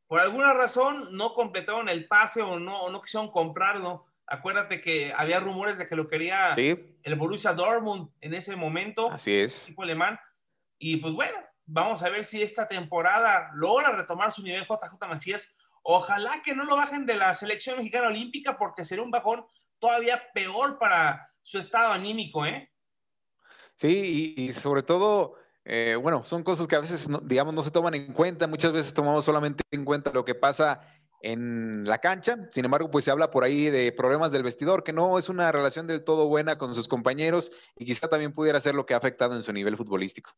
Por 0.07 0.21
alguna 0.21 0.55
razón 0.55 1.17
no 1.17 1.35
completaron 1.35 1.89
el 1.89 2.07
pase 2.07 2.43
o 2.43 2.61
no, 2.61 2.89
no 2.91 3.03
quisieron 3.03 3.33
comprarlo. 3.33 4.07
Acuérdate 4.29 4.81
que 4.81 5.13
había 5.17 5.41
rumores 5.41 5.79
de 5.79 5.89
que 5.89 5.97
lo 5.97 6.07
quería 6.07 6.55
el 6.55 7.17
Borussia 7.17 7.55
Dortmund 7.55 8.09
en 8.21 8.35
ese 8.35 8.55
momento. 8.55 9.11
Así 9.11 9.35
es. 9.35 9.65
Tipo 9.65 9.83
alemán. 9.83 10.17
Y 10.79 10.99
pues 10.99 11.13
bueno, 11.13 11.37
vamos 11.65 12.05
a 12.05 12.09
ver 12.09 12.25
si 12.25 12.41
esta 12.41 12.69
temporada 12.69 13.51
logra 13.55 13.91
retomar 13.91 14.31
su 14.31 14.45
nivel 14.45 14.63
JJ 14.63 15.09
Macías. 15.09 15.57
Ojalá 15.83 16.41
que 16.45 16.55
no 16.55 16.63
lo 16.63 16.77
bajen 16.77 17.05
de 17.05 17.17
la 17.17 17.35
selección 17.35 17.79
mexicana 17.79 18.07
olímpica 18.07 18.57
porque 18.57 18.85
sería 18.85 19.03
un 19.03 19.11
bajón 19.11 19.45
todavía 19.81 20.23
peor 20.33 20.79
para 20.79 21.33
su 21.43 21.59
estado 21.59 21.93
anímico, 21.93 22.47
¿eh? 22.47 22.71
Sí, 23.77 24.35
y, 24.37 24.53
sobre 24.53 24.83
todo, 24.83 25.35
eh, 25.65 25.97
bueno, 26.01 26.25
son 26.25 26.43
cosas 26.43 26.67
que 26.67 26.77
a 26.77 26.81
veces, 26.81 27.09
digamos, 27.25 27.55
no 27.55 27.63
se 27.63 27.71
toman 27.71 27.95
en 27.95 28.13
cuenta. 28.13 28.47
Muchas 28.47 28.73
veces 28.73 28.95
tomamos 28.95 29.25
solamente 29.25 29.63
en 29.71 29.85
cuenta 29.85 30.13
lo 30.13 30.25
que 30.25 30.35
pasa 30.35 30.81
en 31.21 31.85
la 31.85 31.99
cancha. 31.99 32.49
Sin 32.53 32.65
embargo, 32.65 32.91
pues 32.91 33.05
se 33.05 33.11
habla 33.11 33.31
por 33.31 33.45
ahí 33.45 33.69
de 33.69 33.93
problemas 33.93 34.33
del 34.33 34.43
vestidor, 34.43 34.83
que 34.83 34.93
no 34.93 35.19
es 35.19 35.29
una 35.29 35.53
relación 35.53 35.87
del 35.87 36.05
todo 36.05 36.27
buena 36.27 36.57
con 36.57 36.75
sus 36.75 36.89
compañeros 36.89 37.53
y 37.77 37.85
quizá 37.85 38.09
también 38.09 38.33
pudiera 38.33 38.61
ser 38.61 38.75
lo 38.75 38.87
que 38.87 38.95
ha 38.95 38.99
afectado 38.99 39.35
en 39.35 39.43
su 39.43 39.53
nivel 39.53 39.77
futbolístico. 39.77 40.33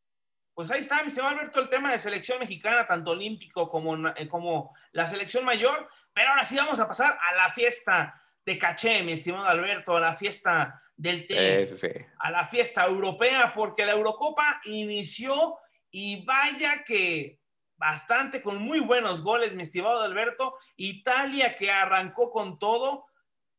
pues 0.55 0.73
ahí 0.73 0.81
está, 0.81 1.03
mi 1.03 1.09
estimado 1.09 1.35
Alberto, 1.35 1.61
el 1.61 1.69
tema 1.69 1.93
de 1.93 2.01
selección 2.01 2.41
mexicana, 2.41 2.85
tanto 2.85 3.13
olímpico 3.13 3.69
como, 3.69 4.09
eh, 4.09 4.27
como 4.27 4.75
la 4.91 5.07
selección 5.07 5.45
mayor. 5.45 5.89
Pero 6.13 6.31
ahora 6.31 6.43
sí 6.43 6.57
vamos 6.57 6.81
a 6.81 6.89
pasar 6.89 7.17
a 7.31 7.37
la 7.37 7.53
fiesta 7.53 8.21
de 8.49 8.59
caché, 8.59 9.03
mi 9.03 9.13
estimado 9.13 9.45
Alberto, 9.45 9.95
a 9.95 10.01
la 10.01 10.15
fiesta 10.15 10.83
del 10.97 11.27
té, 11.27 12.09
a 12.19 12.31
la 12.31 12.47
fiesta 12.47 12.87
europea, 12.87 13.53
porque 13.55 13.85
la 13.85 13.93
Eurocopa 13.93 14.63
inició 14.65 15.59
y 15.91 16.25
vaya 16.25 16.83
que 16.83 17.39
bastante 17.77 18.41
con 18.41 18.63
muy 18.63 18.81
buenos 18.81 19.23
goles, 19.23 19.55
mi 19.55 19.63
estimado 19.63 20.03
Alberto. 20.03 20.57
Italia 20.77 21.57
que 21.57 21.71
arrancó 21.71 22.31
con 22.31 22.59
todo, 22.59 23.05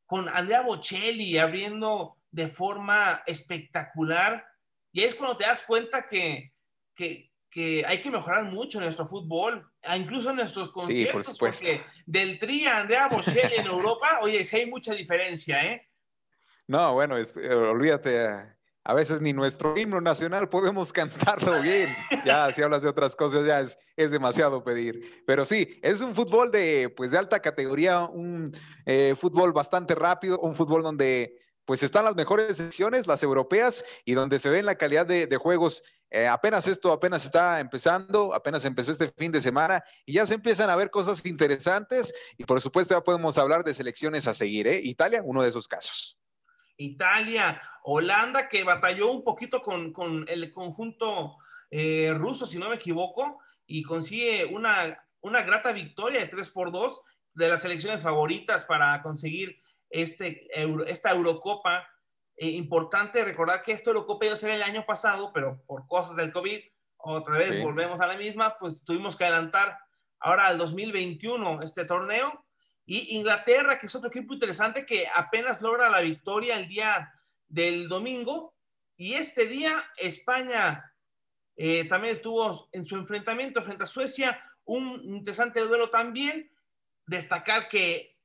con 0.08 0.27
Andrea 0.27 0.62
Bocelli 0.62 1.38
abriendo 1.38 2.17
de 2.31 2.48
forma 2.48 3.22
espectacular. 3.27 4.43
Y 4.91 5.03
es 5.03 5.13
cuando 5.13 5.38
te 5.38 5.46
das 5.46 5.62
cuenta 5.62 6.08
que 6.08 6.51
que, 7.00 7.28
hay 7.86 8.01
que 8.01 8.12
mejorar 8.12 8.46
mucho 8.46 8.77
en 8.77 8.86
nuestro 8.86 9.06
fútbol, 9.06 9.68
incluso 9.96 10.29
en 10.29 10.38
nuestros 10.38 10.72
conciertos, 10.72 11.38
porque 11.38 11.82
del 12.06 12.39
Tri 12.39 12.65
a 12.65 12.82
Andrea 12.82 13.08
Bocelli 13.08 13.56
en 13.56 13.65
Europa, 13.65 14.20
oye, 14.22 14.46
sí 14.46 14.58
hay 14.58 14.65
mucha 14.65 14.94
diferencia, 14.94 15.63
¿eh? 15.63 15.89
No, 16.68 16.94
bueno, 16.94 17.18
eh, 17.18 17.53
olvídate, 17.53 18.27
a 18.84 18.94
veces 18.94 19.22
ni 19.22 19.34
nuestro 19.34 19.77
himno 19.77 20.00
nacional 20.01 20.50
podemos 20.50 20.94
cantarlo 20.94 21.62
bien. 21.62 21.96
Ya, 22.25 22.51
si 22.51 22.62
hablas 22.62 22.84
de 22.84 22.89
otras 22.89 23.15
cosas, 23.15 23.46
ya 23.46 23.60
es, 23.60 23.77
es 23.96 24.12
demasiado 24.12 24.63
pedir. 24.63 25.24
Pero 25.25 25.46
sí, 25.46 25.79
es 25.82 26.01
un 26.01 26.15
fútbol 26.15 26.51
de, 26.51 26.94
pues, 26.96 27.12
de 27.12 27.18
alta 27.18 27.39
categoría, 27.39 28.01
un 28.06 28.51
eh, 28.86 29.15
fútbol 29.20 29.51
bastante 29.51 29.96
rápido, 29.96 30.39
un 30.39 30.56
fútbol 30.56 30.84
donde 30.84 31.39
pues 31.69 31.83
están 31.83 32.03
las 32.03 32.15
mejores 32.15 32.57
secciones, 32.57 33.05
las 33.05 33.21
europeas, 33.21 33.85
y 34.03 34.15
donde 34.15 34.39
se 34.39 34.49
ven 34.49 34.65
la 34.65 34.73
calidad 34.73 35.05
de, 35.05 35.38
juegos. 35.38 35.83
Eh, 36.09 36.25
apenas 36.25 36.67
esto, 36.67 36.91
apenas 36.91 37.25
está 37.25 37.59
empezando, 37.59 38.33
apenas 38.33 38.65
empezó 38.65 38.89
este 38.89 39.13
fin 39.15 39.31
de 39.31 39.39
semana, 39.39 39.83
y 40.03 40.13
ya 40.13 40.25
se 40.25 40.33
empiezan 40.33 40.71
a 40.71 40.75
ver 40.75 40.89
cosas 40.89 41.23
interesantes, 41.27 42.11
y 42.39 42.43
por 42.43 42.59
supuesto 42.59 42.95
ya 42.95 43.03
podemos 43.03 43.38
hablar 43.38 43.63
de 43.63 43.75
selecciones 43.75 44.27
a 44.27 44.33
seguir. 44.33 44.67
¿eh? 44.67 44.81
Italia, 44.83 45.21
uno 45.23 45.43
de 45.43 45.49
esos 45.49 45.67
casos. 45.67 46.17
Italia, 46.75 47.61
Holanda, 47.83 48.49
que 48.49 48.63
batalló 48.63 49.11
un 49.11 49.23
poquito 49.23 49.61
con, 49.61 50.25
el 50.27 50.51
conjunto 50.51 51.38
eh, 51.69 52.11
ruso, 52.17 52.47
si 52.47 52.57
no 52.57 52.67
me 52.69 52.77
equivoco, 52.77 53.38
y 53.67 53.83
consigue 53.83 54.43
una, 54.43 54.97
una 55.21 55.43
grata 55.43 55.71
victoria 55.71 56.21
de 56.21 56.25
3 56.29 56.49
por 56.49 56.71
2 56.71 56.99
de 57.35 57.47
las 57.47 57.61
selecciones 57.61 58.01
favoritas 58.01 58.65
para 58.65 58.99
conseguir 59.03 59.61
este, 59.89 60.48
esta 60.88 61.12
Eurocopa. 61.12 61.88
Eh, 62.36 62.50
importante 62.51 63.24
recordar 63.25 63.62
que 63.63 63.74
esta 63.74 63.89
Eurocopa 63.89 64.25
iba 64.25 64.34
a 64.34 64.38
ser 64.38 64.51
el 64.51 64.63
año 64.63 64.86
pasado, 64.86 65.31
pero 65.34 65.62
por 65.65 65.88
cosas 65.88 66.15
del 66.15 66.31
COVID, 66.31 66.60
otra 66.98 67.38
vez 67.38 67.62
volvemos 67.62 68.01
a 68.01 68.08
la 68.08 68.17
misma, 68.17 68.58
pues 68.60 68.84
tuvimos 68.84 69.15
que 69.15 69.24
adelantar 69.24 69.77
ahora 70.19 70.48
al 70.48 70.58
2021 70.58 71.62
este 71.62 71.86
torneo. 71.86 72.46
Y 72.86 73.15
Inglaterra, 73.15 73.77
que 73.77 73.86
es 73.86 73.96
otro 73.96 74.10
equipo 74.10 74.34
interesante 74.34 74.86
que 74.86 75.05
apenas 75.15 75.62
logra 75.62 75.89
la 75.89 76.01
victoria 76.01 76.58
el 76.58 76.67
día 76.67 77.13
del 77.48 77.88
domingo. 77.88 78.55
Y 78.98 79.13
este 79.13 79.46
día 79.46 79.74
España 79.98 80.93
eh, 81.55 81.86
también 81.88 82.13
estuvo 82.13 82.67
en 82.72 82.86
su 82.86 82.96
enfrentamiento 82.96 83.62
frente 83.62 83.84
a 83.84 83.88
Suecia, 83.88 84.43
un 84.65 85.01
interesante 85.03 85.62
duelo 85.62 85.89
también. 85.89 86.51
Destacar 87.05 87.69
que 87.69 88.18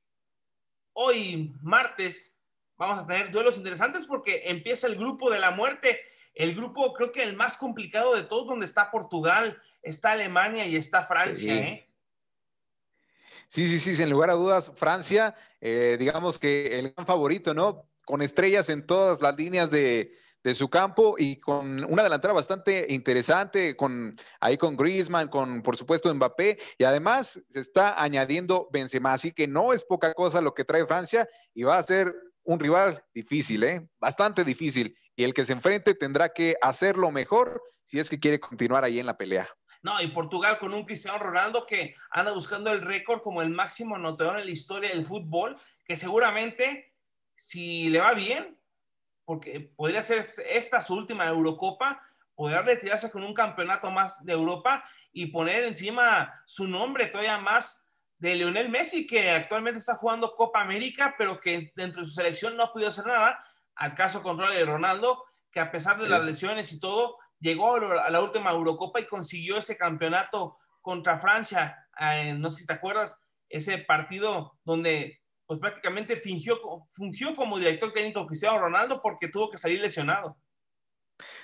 hoy 0.95 1.55
martes 1.61 2.35
vamos 2.77 2.99
a 2.99 3.07
tener 3.07 3.31
duelos 3.31 3.57
interesantes 3.57 4.07
porque 4.07 4.43
empieza 4.47 4.87
el 4.87 4.97
grupo 4.97 5.31
de 5.31 5.39
la 5.39 5.51
muerte. 5.51 6.01
El 6.35 6.55
grupo 6.55 6.93
creo 6.95 7.13
que 7.13 7.23
el 7.23 7.37
más 7.37 7.57
complicado 7.57 8.17
de 8.17 8.23
todos, 8.23 8.49
donde 8.49 8.67
está 8.67 8.91
Portugal, 8.91 9.61
está 9.83 10.13
Alemania 10.13 10.67
y 10.67 10.75
está 10.75 11.05
Francia. 11.05 11.55
¿eh? 11.55 11.89
Sí, 13.49 13.69
sí, 13.69 13.79
sí, 13.79 13.95
sin 13.95 14.11
lugar 14.11 14.31
a 14.31 14.35
dudas, 14.35 14.73
Francia, 14.75 15.37
eh, 15.61 15.97
digamos 15.99 16.39
que 16.39 16.79
el 16.79 16.91
gran 16.91 17.07
favorito, 17.07 17.55
¿no? 17.55 17.89
Con 18.05 18.21
estrellas 18.21 18.69
en 18.69 18.85
todas 18.85 19.21
las 19.21 19.37
líneas 19.37 19.71
de, 19.71 20.19
de 20.45 20.55
su 20.55 20.69
campo 20.69 21.17
y 21.19 21.41
con 21.41 21.91
una 21.91 22.03
delantera 22.03 22.35
bastante 22.35 22.87
interesante, 22.91 23.75
con, 23.77 24.15
ahí 24.41 24.59
con 24.59 24.77
Griezmann, 24.77 25.29
con 25.29 25.63
por 25.63 25.77
supuesto 25.77 26.15
Mbappé, 26.15 26.59
y 26.77 26.85
además 26.85 27.43
se 27.49 27.61
está 27.61 28.01
añadiendo 28.01 28.69
Benzema, 28.71 29.15
así 29.15 29.33
que 29.33 29.49
no 29.49 29.73
es 29.73 29.85
poca 29.85 30.13
cosa 30.13 30.43
lo 30.43 30.53
que 30.53 30.65
trae 30.65 30.87
Francia 30.87 31.27
y 31.55 31.63
va 31.63 31.79
a 31.79 31.83
ser 31.83 32.15
un 32.43 32.61
rival 32.61 33.03
difícil, 33.15 33.65
¿eh? 33.65 33.89
bastante 33.99 34.45
difícil, 34.45 34.95
y 35.17 35.25
el 35.25 35.33
que 35.33 35.47
se 35.47 35.55
enfrente 35.55 35.95
tendrá 35.95 36.29
que 36.29 36.57
hacerlo 36.61 37.11
mejor 37.11 37.63
si 37.87 37.99
es 37.99 38.11
que 38.11 38.21
quiere 38.21 38.39
continuar 38.39 38.85
ahí 38.85 38.99
en 38.99 39.07
la 39.07 39.17
pelea. 39.17 39.49
No, 39.83 40.01
y 40.01 40.09
Portugal 40.09 40.59
con 40.59 40.75
un 40.75 40.85
Cristiano 40.85 41.19
Ronaldo 41.19 41.67
que 41.67 41.95
anda 42.11 42.33
buscando 42.33 42.71
el 42.71 42.83
récord 42.83 43.23
como 43.23 43.41
el 43.41 43.51
máximo 43.51 43.97
anotador 43.97 44.41
en 44.41 44.47
la 44.47 44.51
historia 44.51 44.91
del 44.91 45.05
fútbol, 45.05 45.57
que 45.85 45.97
seguramente 45.97 46.95
si 47.37 47.89
le 47.89 48.01
va 48.01 48.15
bien, 48.15 48.59
porque 49.25 49.73
podría 49.77 50.03
ser 50.03 50.25
esta 50.49 50.81
su 50.81 50.95
última 50.95 51.27
Eurocopa, 51.27 52.03
poder 52.35 52.65
retirarse 52.65 53.11
con 53.11 53.23
un 53.23 53.35
campeonato 53.35 53.91
más 53.91 54.25
de 54.25 54.33
Europa 54.33 54.85
y 55.13 55.27
poner 55.27 55.65
encima 55.65 56.43
su 56.45 56.67
nombre 56.67 57.07
todavía 57.07 57.39
más 57.39 57.85
de 58.19 58.35
Lionel 58.35 58.69
Messi, 58.69 59.07
que 59.07 59.31
actualmente 59.31 59.79
está 59.79 59.95
jugando 59.95 60.35
Copa 60.35 60.61
América, 60.61 61.15
pero 61.17 61.41
que 61.41 61.73
dentro 61.77 62.01
de 62.01 62.07
su 62.07 62.15
selección 62.15 62.57
no 62.57 62.65
ha 62.65 62.73
podido 62.73 62.89
hacer 62.89 63.07
nada. 63.07 63.45
Al 63.77 63.95
caso 63.95 64.23
contrario 64.23 64.59
de 64.59 64.65
Ronaldo, 64.65 65.25
que 65.51 65.61
a 65.61 65.71
pesar 65.71 65.99
de 65.99 66.09
las 66.09 66.25
lesiones 66.25 66.73
y 66.73 66.81
todo, 66.81 67.19
llegó 67.39 67.77
a 67.77 68.11
la 68.11 68.21
última 68.21 68.51
Eurocopa 68.51 69.01
y 69.01 69.07
consiguió 69.07 69.59
ese 69.59 69.77
campeonato 69.77 70.57
contra 70.81 71.19
Francia. 71.19 71.87
Eh, 72.01 72.35
no 72.35 72.51
sé 72.51 72.63
si 72.63 72.67
te 72.67 72.73
acuerdas, 72.73 73.23
ese 73.49 73.79
partido 73.79 74.59
donde 74.65 75.23
pues 75.47 75.59
prácticamente 75.61 76.17
fingió, 76.17 76.59
fungió 76.91 77.35
como 77.37 77.59
director 77.59 77.93
técnico 77.93 78.27
Cristiano 78.27 78.59
Ronaldo 78.59 79.01
porque 79.03 79.29
tuvo 79.29 79.51
que 79.51 79.59
salir 79.59 79.81
lesionado. 79.81 80.37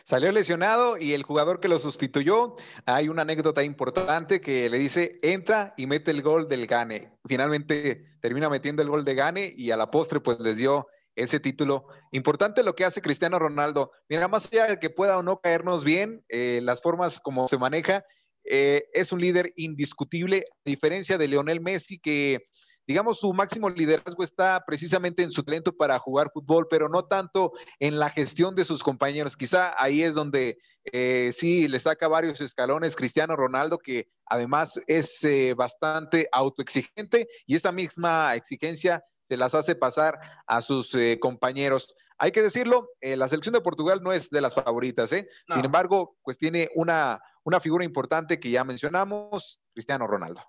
Salió 0.05 0.33
lesionado 0.33 0.99
y 0.99 1.13
el 1.13 1.23
jugador 1.23 1.61
que 1.61 1.69
lo 1.69 1.79
sustituyó, 1.79 2.55
hay 2.87 3.09
una 3.09 3.23
anécdota 3.23 3.63
importante 3.63 4.41
que 4.41 4.69
le 4.69 4.79
dice, 4.79 5.17
entra 5.23 5.75
y 5.77 5.87
mete 5.87 6.11
el 6.11 6.23
gol 6.23 6.49
del 6.49 6.67
Gane. 6.67 7.13
Finalmente 7.29 8.17
termina 8.21 8.49
metiendo 8.49 8.83
el 8.83 8.89
gol 8.89 9.05
de 9.05 9.15
Gane 9.15 9.55
y 9.57 9.71
a 9.71 9.77
la 9.77 9.91
postre 9.91 10.21
pues 10.21 10.41
les 10.41 10.57
dio 10.57 10.89
ese 11.15 11.39
título. 11.39 11.87
Importante 12.13 12.63
lo 12.63 12.75
que 12.75 12.85
hace 12.85 13.03
Cristiano 13.03 13.39
Ronaldo. 13.39 13.93
Mira, 14.09 14.27
más 14.27 14.51
allá 14.53 14.67
de 14.67 14.79
que 14.79 14.91
pueda 14.91 15.19
o 15.19 15.23
no 15.23 15.41
caernos 15.41 15.85
bien, 15.85 16.25
eh, 16.29 16.61
las 16.63 16.81
formas 16.81 17.21
como 17.21 17.47
se 17.47 17.59
maneja, 17.59 18.05
eh, 18.45 18.89
es 18.93 19.13
un 19.13 19.21
líder 19.21 19.53
indiscutible, 19.57 20.45
a 20.49 20.71
diferencia 20.71 21.19
de 21.19 21.29
Leonel 21.29 21.61
Messi 21.61 21.99
que 21.99 22.49
digamos, 22.91 23.21
su 23.21 23.33
máximo 23.33 23.71
liderazgo 23.71 24.25
está 24.25 24.65
precisamente 24.67 25.23
en 25.23 25.31
su 25.31 25.45
talento 25.45 25.73
para 25.77 25.97
jugar 26.01 26.33
fútbol, 26.35 26.67
pero 26.69 26.89
no 26.89 27.05
tanto 27.05 27.53
en 27.79 28.01
la 28.01 28.11
gestión 28.11 28.57
de 28.57 28.65
sus 28.65 28.83
compañeros. 28.83 29.37
Quizá 29.37 29.81
ahí 29.81 30.03
es 30.03 30.15
donde 30.15 30.59
eh, 30.93 31.31
sí 31.33 31.69
le 31.69 31.79
saca 31.79 32.09
varios 32.09 32.41
escalones 32.41 32.97
Cristiano 32.97 33.37
Ronaldo, 33.37 33.79
que 33.79 34.09
además 34.27 34.81
es 34.89 35.23
eh, 35.23 35.55
bastante 35.57 36.29
autoexigente 36.33 37.29
y 37.47 37.55
esa 37.55 37.71
misma 37.71 38.35
exigencia 38.35 39.05
se 39.29 39.37
las 39.37 39.55
hace 39.55 39.77
pasar 39.77 40.19
a 40.49 40.61
sus 40.61 40.93
eh, 40.97 41.19
compañeros. 41.21 41.95
Hay 42.19 42.33
que 42.33 42.43
decirlo, 42.43 42.89
la 43.01 43.29
selección 43.29 43.53
de 43.53 43.61
Portugal 43.61 44.01
no 44.03 44.13
es 44.13 44.31
de 44.31 44.41
las 44.41 44.57
favoritas, 44.57 45.13
¿eh? 45.13 45.29
Sin 45.55 45.65
embargo, 45.65 46.17
pues 46.25 46.37
tiene 46.39 46.69
una, 46.75 47.23
una 47.45 47.61
figura 47.61 47.85
importante 47.85 48.41
que 48.41 48.51
ya 48.51 48.65
mencionamos, 48.65 49.63
Cristiano 49.75 50.09
Ronaldo. 50.09 50.43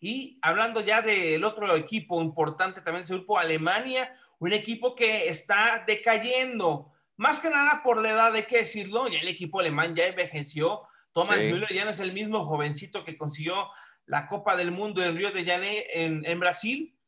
Y 0.00 0.38
hablando 0.42 0.80
ya 0.80 1.02
del 1.02 1.44
otro 1.44 1.74
equipo 1.76 2.20
importante 2.20 2.80
también 2.80 3.04
ese 3.04 3.14
grupo, 3.14 3.38
Alemania, 3.38 4.14
un 4.38 4.52
equipo 4.52 4.94
que 4.94 5.28
está 5.28 5.84
decayendo, 5.86 6.92
más 7.16 7.40
que 7.40 7.50
nada 7.50 7.82
por 7.82 8.00
la 8.00 8.10
edad, 8.10 8.32
de 8.32 8.44
qué 8.46 8.58
decirlo, 8.58 9.08
ya 9.08 9.18
el 9.18 9.28
equipo 9.28 9.60
alemán 9.60 9.94
ya 9.94 10.06
envejeció, 10.06 10.82
Thomas 11.12 11.38
Müller 11.38 11.72
ya 11.72 11.84
no 11.84 11.92
es 11.92 12.00
el 12.00 12.12
mismo 12.12 12.44
jovencito 12.44 13.04
que 13.04 13.16
consiguió 13.16 13.70
la 14.06 14.26
Copa 14.26 14.56
del 14.56 14.72
Mundo 14.72 15.02
en 15.02 15.16
Río 15.16 15.30
de 15.30 15.44
Janeiro, 15.44 15.86
en, 15.92 16.40
Brasil, 16.40 16.98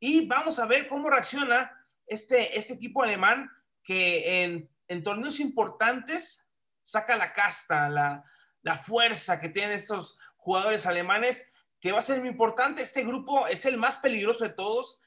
y 0.00 0.26
vamos 0.26 0.58
a 0.58 0.66
ver 0.66 0.88
cómo 0.88 1.10
reacciona 1.10 1.70
este, 2.06 2.58
este 2.58 2.74
equipo 2.74 3.02
alemán 3.02 3.50
que 3.82 4.42
en, 4.42 4.70
en 4.88 5.02
torneos 5.02 5.40
importantes 5.40 6.46
saca 6.82 7.16
la 7.16 7.32
casta, 7.32 7.88
la, 7.88 8.24
la 8.62 8.76
fuerza 8.76 9.40
que 9.40 9.50
tienen 9.50 9.72
estos 9.72 10.18
jugadores 10.36 10.86
alemanes 10.86 11.46
que 11.84 11.92
va 11.92 11.98
a 11.98 12.02
ser 12.02 12.20
muy 12.20 12.30
importante. 12.30 12.80
Este 12.80 13.04
grupo 13.04 13.46
es 13.46 13.66
el 13.66 13.76
más 13.76 13.98
peligroso 13.98 14.44
de 14.44 14.54
todos 14.54 15.02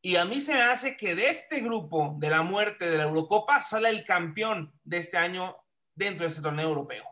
y 0.00 0.14
a 0.14 0.24
mí 0.24 0.40
se 0.40 0.54
me 0.54 0.62
hace 0.62 0.96
que 0.96 1.16
de 1.16 1.28
este 1.28 1.58
grupo 1.58 2.14
de 2.20 2.30
la 2.30 2.42
muerte 2.42 2.88
de 2.88 2.98
la 2.98 3.02
Eurocopa 3.02 3.60
sale 3.60 3.88
el 3.88 4.04
campeón 4.04 4.72
de 4.84 4.98
este 4.98 5.16
año 5.16 5.56
dentro 5.92 6.22
de 6.22 6.28
este 6.28 6.40
torneo 6.40 6.68
europeo. 6.68 7.02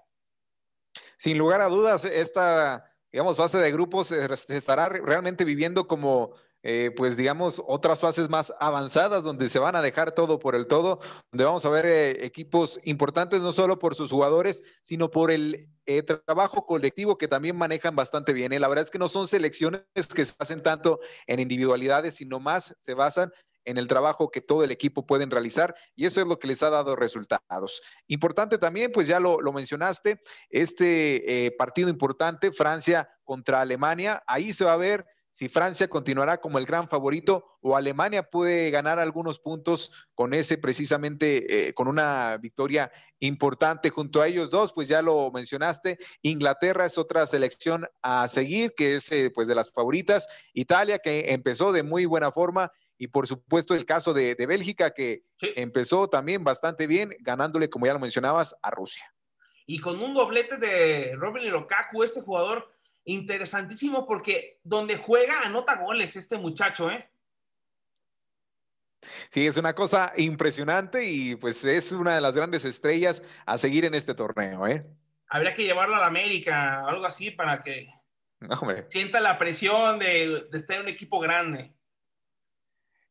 Sin 1.17 1.37
lugar 1.37 1.61
a 1.63 1.67
dudas, 1.67 2.05
esta, 2.05 2.93
digamos, 3.11 3.37
fase 3.37 3.59
de 3.59 3.73
grupos 3.73 4.07
se 4.07 4.57
estará 4.57 4.89
realmente 4.89 5.45
viviendo 5.45 5.89
como 5.89 6.35
eh, 6.65 6.91
pues 6.97 7.17
digamos, 7.17 7.63
otras 7.67 8.01
fases 8.01 8.29
más 8.29 8.53
avanzadas 8.59 9.23
donde 9.23 9.49
se 9.49 9.61
van 9.61 9.77
a 9.77 9.83
dejar 9.83 10.13
todo 10.13 10.41
por 10.41 10.57
el 10.57 10.67
todo, 10.67 10.99
donde 11.31 11.45
vamos 11.45 11.65
a 11.65 11.69
ver 11.69 11.87
eh, 11.87 12.25
equipos 12.25 12.81
importantes 12.83 13.41
no 13.41 13.53
solo 13.53 13.79
por 13.79 13.95
sus 13.95 14.11
jugadores, 14.11 14.63
sino 14.83 15.09
por 15.11 15.31
el 15.31 15.69
eh, 15.87 16.03
trabajo 16.03 16.67
colectivo 16.67 17.17
que 17.17 17.29
también 17.29 17.57
manejan 17.57 17.95
bastante 17.95 18.33
bien. 18.33 18.61
La 18.61 18.67
verdad 18.67 18.83
es 18.83 18.91
que 18.91 18.99
no 18.99 19.09
son 19.09 19.29
selecciones 19.29 19.85
que 20.13 20.25
se 20.25 20.35
hacen 20.41 20.63
tanto 20.63 20.99
en 21.29 21.39
individualidades, 21.39 22.17
sino 22.17 22.41
más 22.41 22.75
se 22.81 22.95
basan 22.95 23.33
en 23.65 23.79
el 23.79 23.87
trabajo 23.87 24.31
que 24.31 24.41
todo 24.41 24.65
el 24.65 24.71
equipo 24.71 25.07
pueden 25.07 25.31
realizar 25.31 25.77
y 25.95 26.07
eso 26.07 26.21
es 26.23 26.27
lo 26.27 26.39
que 26.39 26.49
les 26.49 26.63
ha 26.63 26.71
dado 26.71 26.97
resultados. 26.97 27.83
Importante 28.09 28.59
también, 28.59 28.91
pues 28.91 29.07
ya 29.07 29.21
lo, 29.21 29.39
mencionaste, 29.53 30.23
este 30.49 31.55
partido 31.59 31.91
importante, 31.91 32.51
Francia 32.51 33.11
contra 33.25 33.61
Alemania, 33.61 34.25
ahí 34.27 34.55
se 34.55 34.65
va 34.65 34.73
a 34.73 34.79
ver 34.79 35.07
si 35.39 35.49
Francia 35.49 35.87
continuará 35.87 36.41
como 36.41 36.59
el 36.59 36.67
gran 36.67 36.89
favorito 36.89 37.59
o 37.61 37.77
Alemania 37.77 38.25
puede 38.25 38.73
ganar 38.73 38.99
algunos 38.99 39.39
puntos 39.39 39.93
con 40.17 40.35
ese 40.35 40.59
precisamente, 40.59 41.69
eh, 41.69 41.75
con 41.75 41.87
una 41.87 42.37
victoria 42.39 42.91
importante 43.21 43.91
junto 43.91 44.21
a 44.21 44.27
ellos 44.27 44.51
dos, 44.51 44.73
pues 44.73 44.89
ya 44.89 45.01
lo 45.01 45.31
mencionaste, 45.31 46.01
Inglaterra 46.23 46.87
es 46.87 46.99
otra 46.99 47.25
selección 47.25 47.87
a 48.03 48.27
seguir, 48.27 48.75
que 48.77 48.97
es 48.97 49.13
eh, 49.13 49.31
pues 49.33 49.47
de 49.47 49.55
las 49.55 49.71
favoritas, 49.71 50.27
Italia 50.55 50.99
que 50.99 51.27
empezó 51.33 51.71
de 51.71 51.85
muy 51.85 52.05
buena 52.05 52.33
forma 52.33 52.73
y 52.99 53.07
por 53.07 53.29
supuesto 53.29 53.77
el 53.77 53.87
caso 53.87 54.13
de, 54.13 54.35
Bélgica 54.35 54.93
que 54.93 55.23
empezó 55.55 56.09
también 56.09 56.43
bastante 56.43 56.89
bien, 56.89 57.15
ganándole, 57.21 57.71
como 57.71 57.87
ya 57.87 57.93
lo 57.93 58.01
mencionabas, 58.01 58.57
a 58.61 58.73
Rusia. 58.73 59.05
Y 59.67 59.79
con 59.79 60.03
un 60.03 60.15
doblete 60.15 60.57
de 60.57 61.15
Robin 61.15 61.49
Lukaku, 61.49 62.03
este 62.03 62.23
jugador 62.23 62.77
interesantísimo 63.09 64.07
porque 64.07 64.61
donde 64.63 64.97
juega 64.99 65.41
anota 65.41 65.77
goles 65.77 66.15
este 66.17 66.37
muchacho, 66.37 66.91
¿eh? 66.91 67.11
Sí, 69.31 69.47
es 69.47 69.57
una 69.57 69.75
cosa 69.75 70.13
impresionante 70.17 71.05
y 71.05 71.35
pues 71.37 71.65
es 71.65 71.93
una 71.93 72.15
de 72.15 72.21
las 72.21 72.37
grandes 72.37 72.67
estrellas 72.67 73.23
a 73.47 73.57
seguir 73.57 73.87
en 73.87 73.95
este 73.95 74.15
torneo, 74.15 74.67
¿eh? 74.67 74.85
Habría 75.29 75.55
que 75.55 75.65
llevarlo 75.65 75.97
a 75.97 76.01
la 76.01 76.07
América, 76.07 76.87
algo 76.87 77.07
así, 77.07 77.31
para 77.31 77.63
que 77.63 77.89
sienta 78.91 79.21
la 79.21 79.39
presión 79.39 79.99
de, 79.99 80.47
estar 80.53 80.77
en 80.77 80.83
un 80.83 80.89
equipo 80.89 81.19
grande. 81.19 81.73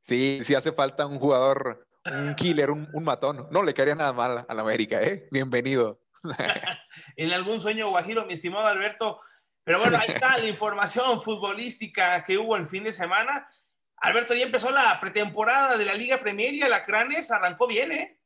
Sí, 0.01 0.39
sí 0.43 0.53
hace 0.53 0.73
falta 0.73 1.07
un 1.07 1.19
jugador, 1.19 1.87
un 2.05 2.35
killer, 2.35 2.69
un, 2.69 2.87
un 2.93 3.03
matón. 3.03 3.47
No 3.49 3.63
le 3.63 3.73
caería 3.73 3.95
nada 3.95 4.13
mal 4.13 4.45
a 4.47 4.53
la 4.53 4.61
América, 4.61 5.01
¿eh? 5.01 5.27
Bienvenido. 5.31 6.01
en 7.15 7.33
algún 7.33 7.61
sueño 7.61 7.89
guajiro, 7.89 8.25
mi 8.25 8.33
estimado 8.33 8.67
Alberto, 8.67 9.21
pero 9.67 9.79
bueno, 9.79 9.97
ahí 9.97 10.07
está 10.07 10.37
la 10.37 10.47
información 10.47 11.21
futbolística 11.21 12.23
que 12.23 12.37
hubo 12.37 12.55
el 12.55 12.69
fin 12.69 12.85
de 12.85 12.93
semana. 12.93 13.49
Alberto, 13.97 14.33
ya 14.33 14.45
empezó 14.45 14.71
la 14.71 14.97
pretemporada 15.01 15.77
de 15.77 15.83
la 15.83 15.93
Liga 15.93 16.21
Premier 16.21 16.53
y 16.53 16.61
Alacranes 16.61 17.29
arrancó 17.31 17.67
bien, 17.67 17.91
¿eh? 17.91 18.17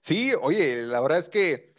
Sí, 0.00 0.32
oye, 0.40 0.84
la 0.84 1.00
verdad 1.00 1.18
es 1.18 1.28
que 1.28 1.74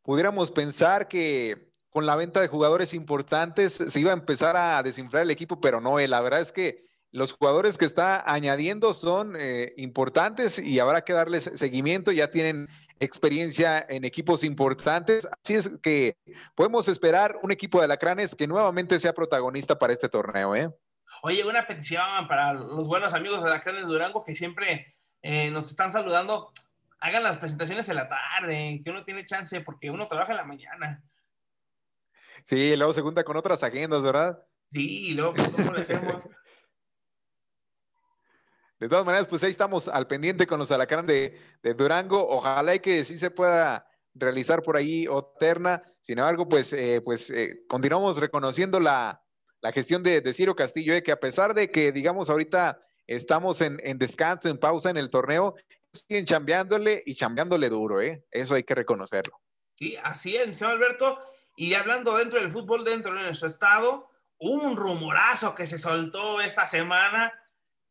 pudiéramos 0.00 0.50
pensar 0.52 1.06
que 1.06 1.70
con 1.90 2.06
la 2.06 2.16
venta 2.16 2.40
de 2.40 2.48
jugadores 2.48 2.94
importantes 2.94 3.74
se 3.74 4.00
iba 4.00 4.12
a 4.12 4.14
empezar 4.14 4.56
a 4.56 4.82
desinflar 4.82 5.24
el 5.24 5.30
equipo, 5.32 5.60
pero 5.60 5.82
no, 5.82 6.00
eh, 6.00 6.08
la 6.08 6.22
verdad 6.22 6.40
es 6.40 6.50
que 6.50 6.86
los 7.10 7.34
jugadores 7.34 7.76
que 7.76 7.84
está 7.84 8.22
añadiendo 8.24 8.94
son 8.94 9.36
eh, 9.38 9.74
importantes 9.76 10.58
y 10.58 10.78
habrá 10.78 11.04
que 11.04 11.12
darles 11.12 11.50
seguimiento, 11.56 12.10
ya 12.10 12.30
tienen 12.30 12.70
experiencia 13.00 13.84
en 13.88 14.04
equipos 14.04 14.44
importantes. 14.44 15.26
Así 15.42 15.54
es 15.54 15.70
que 15.82 16.16
podemos 16.54 16.88
esperar 16.88 17.38
un 17.42 17.52
equipo 17.52 17.78
de 17.78 17.84
Alacranes 17.84 18.34
que 18.34 18.46
nuevamente 18.46 18.98
sea 18.98 19.12
protagonista 19.12 19.78
para 19.78 19.92
este 19.92 20.08
torneo. 20.08 20.54
¿eh? 20.54 20.70
Oye, 21.22 21.44
una 21.44 21.66
petición 21.66 22.28
para 22.28 22.52
los 22.52 22.86
buenos 22.86 23.14
amigos 23.14 23.42
de 23.42 23.50
Alacranes 23.50 23.86
Durango 23.86 24.24
que 24.24 24.36
siempre 24.36 24.96
eh, 25.22 25.50
nos 25.50 25.70
están 25.70 25.92
saludando. 25.92 26.52
Hagan 27.00 27.22
las 27.22 27.38
presentaciones 27.38 27.88
en 27.88 27.96
la 27.96 28.08
tarde, 28.08 28.80
que 28.82 28.90
uno 28.90 29.04
tiene 29.04 29.26
chance 29.26 29.60
porque 29.60 29.90
uno 29.90 30.08
trabaja 30.08 30.32
en 30.32 30.38
la 30.38 30.44
mañana. 30.44 31.04
Sí, 32.44 32.76
luego 32.76 32.92
se 32.92 33.02
junta 33.02 33.24
con 33.24 33.36
otras 33.36 33.62
agendas, 33.62 34.02
¿verdad? 34.02 34.42
Sí, 34.70 35.12
luego, 35.12 35.34
pues, 35.34 35.50
¿cómo 35.50 35.72
le 35.72 35.82
hacemos? 35.82 36.24
De 38.84 38.90
todas 38.90 39.06
maneras, 39.06 39.28
pues 39.28 39.42
ahí 39.42 39.50
estamos 39.50 39.88
al 39.88 40.06
pendiente 40.06 40.46
con 40.46 40.58
los 40.58 40.70
alacrán 40.70 41.06
de, 41.06 41.40
Durango. 41.74 42.28
Ojalá 42.28 42.74
y 42.74 42.80
que 42.80 43.02
sí 43.02 43.16
se 43.16 43.30
pueda 43.30 43.88
realizar 44.12 44.62
por 44.62 44.76
ahí 44.76 45.08
Oterna. 45.08 45.82
Sin 46.02 46.18
embargo, 46.18 46.46
pues, 46.46 46.70
eh, 46.74 47.00
pues 47.02 47.30
eh, 47.30 47.64
continuamos 47.66 48.18
reconociendo 48.18 48.78
la, 48.80 49.22
gestión 49.72 50.02
de, 50.02 50.30
Ciro 50.34 50.54
Castillo, 50.54 50.92
eh, 50.92 51.02
que 51.02 51.12
a 51.12 51.18
pesar 51.18 51.54
de 51.54 51.70
que, 51.70 51.92
digamos, 51.92 52.28
ahorita 52.28 52.78
estamos 53.06 53.62
en, 53.62 53.78
descanso, 53.96 54.50
en 54.50 54.58
pausa 54.58 54.90
en 54.90 54.98
el 54.98 55.08
torneo, 55.08 55.54
siguen 55.90 56.26
chambeándole 56.26 57.02
y 57.06 57.14
chambeándole 57.14 57.70
duro, 57.70 58.02
¿eh? 58.02 58.22
Eso 58.30 58.54
hay 58.54 58.64
que 58.64 58.74
reconocerlo. 58.74 59.40
Sí, 59.78 59.96
así 60.04 60.36
es, 60.36 60.58
señor 60.58 60.74
Alberto. 60.74 61.20
Y 61.56 61.72
hablando 61.72 62.18
dentro 62.18 62.38
del 62.38 62.50
fútbol, 62.50 62.84
dentro 62.84 63.14
de 63.14 63.22
nuestro 63.22 63.48
estado, 63.48 64.10
un 64.38 64.76
rumorazo 64.76 65.54
que 65.54 65.66
se 65.66 65.78
soltó 65.78 66.42
esta 66.42 66.66
semana 66.66 67.32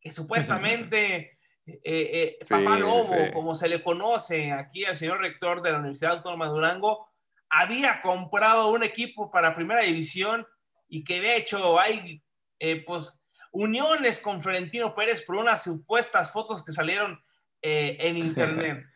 que 0.03 0.11
supuestamente 0.11 1.37
eh, 1.65 1.79
eh, 1.83 2.39
Papá 2.47 2.77
Lobo, 2.77 3.15
como 3.33 3.55
se 3.55 3.69
le 3.69 3.81
conoce 3.81 4.51
aquí 4.51 4.83
al 4.83 4.97
señor 4.97 5.21
rector 5.21 5.61
de 5.61 5.71
la 5.71 5.77
Universidad 5.77 6.17
Autónoma 6.17 6.45
de 6.45 6.51
Durango, 6.51 7.09
había 7.49 8.01
comprado 8.01 8.71
un 8.71 8.83
equipo 8.83 9.31
para 9.31 9.55
primera 9.55 9.81
división 9.81 10.45
y 10.89 11.03
que 11.03 11.21
de 11.21 11.37
hecho 11.37 11.79
hay 11.79 12.21
eh, 12.59 12.83
pues 12.83 13.17
uniones 13.51 14.19
con 14.19 14.41
Florentino 14.41 14.93
Pérez 14.93 15.23
por 15.23 15.37
unas 15.37 15.63
supuestas 15.63 16.31
fotos 16.31 16.63
que 16.63 16.71
salieron 16.71 17.23
en 17.61 18.17
internet. 18.17 18.85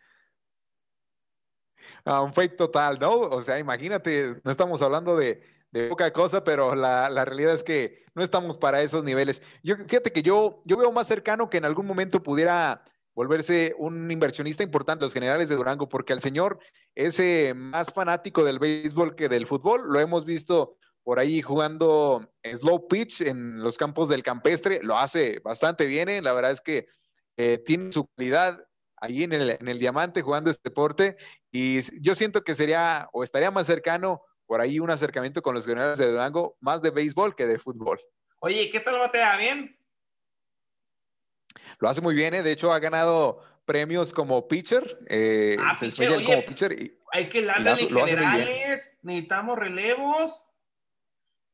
Ah, 2.04 2.22
un 2.22 2.32
fake 2.32 2.56
total, 2.56 2.98
¿no? 2.98 3.18
O 3.18 3.42
sea, 3.42 3.58
imagínate, 3.58 4.36
no 4.42 4.50
estamos 4.50 4.80
hablando 4.80 5.14
de, 5.14 5.42
de 5.70 5.88
poca 5.88 6.12
cosa, 6.12 6.44
pero 6.44 6.74
la, 6.74 7.24
realidad 7.24 7.54
es 7.54 7.62
que 7.62 8.04
no 8.14 8.22
estamos 8.22 8.58
para 8.58 8.82
esos 8.82 9.04
niveles. 9.04 9.42
Yo, 9.62 9.76
fíjate 9.76 10.12
que 10.12 10.22
yo, 10.22 10.62
yo 10.64 10.76
veo 10.76 10.92
más 10.92 11.06
cercano 11.06 11.50
que 11.50 11.58
en 11.58 11.64
algún 11.64 11.86
momento 11.86 12.22
pudiera 12.22 12.84
volverse 13.14 13.74
un 13.78 14.10
inversionista 14.10 14.62
importante, 14.62 15.04
los 15.04 15.12
generales 15.12 15.48
de 15.48 15.56
Durango, 15.56 15.88
porque 15.88 16.12
el 16.12 16.20
señor 16.20 16.60
es 16.94 17.20
más 17.54 17.92
fanático 17.92 18.44
del 18.44 18.58
béisbol 18.58 19.16
que 19.16 19.28
del 19.28 19.46
fútbol. 19.46 19.82
Lo 19.88 19.98
hemos 20.00 20.24
visto 20.24 20.76
por 21.02 21.18
ahí 21.18 21.42
jugando 21.42 22.30
slow 22.44 22.86
pitch 22.86 23.22
en 23.22 23.62
los 23.62 23.76
campos 23.76 24.08
del 24.08 24.22
campestre, 24.22 24.80
lo 24.82 24.98
hace 24.98 25.40
bastante 25.40 25.86
bien. 25.86 26.08
¿eh? 26.08 26.22
La 26.22 26.32
verdad 26.32 26.50
es 26.50 26.60
que 26.60 26.86
eh, 27.36 27.58
tiene 27.58 27.92
su 27.92 28.06
calidad 28.08 28.62
ahí 28.96 29.22
en 29.22 29.32
el, 29.32 29.50
en 29.50 29.68
el 29.68 29.78
diamante 29.78 30.22
jugando 30.22 30.50
este 30.50 30.68
deporte 30.68 31.16
y 31.50 31.80
yo 32.02 32.14
siento 32.14 32.44
que 32.44 32.54
sería 32.54 33.08
o 33.12 33.24
estaría 33.24 33.50
más 33.50 33.66
cercano 33.66 34.22
por 34.48 34.62
ahí 34.62 34.80
un 34.80 34.90
acercamiento 34.90 35.42
con 35.42 35.54
los 35.54 35.66
generales 35.66 35.98
de 35.98 36.10
Durango, 36.10 36.56
más 36.60 36.80
de 36.80 36.90
béisbol 36.90 37.36
que 37.36 37.46
de 37.46 37.58
fútbol. 37.58 38.00
Oye, 38.40 38.70
¿qué 38.70 38.80
tal 38.80 38.98
batea? 38.98 39.36
¿Bien? 39.36 39.78
Lo 41.78 41.88
hace 41.88 42.00
muy 42.00 42.14
bien, 42.14 42.32
¿eh? 42.32 42.42
de 42.42 42.52
hecho 42.52 42.72
ha 42.72 42.78
ganado 42.78 43.44
premios 43.66 44.10
como 44.10 44.48
pitcher. 44.48 44.98
Eh, 45.06 45.58
ah, 45.60 45.76
pitcher, 45.78 46.10
oye, 46.10 46.24
como 46.24 46.46
pitcher 46.46 46.72
y, 46.72 46.98
hay 47.12 47.26
que 47.26 47.42
darle 47.42 47.72
en 47.72 48.06
generales, 48.06 48.96
necesitamos 49.02 49.58
relevos. 49.58 50.42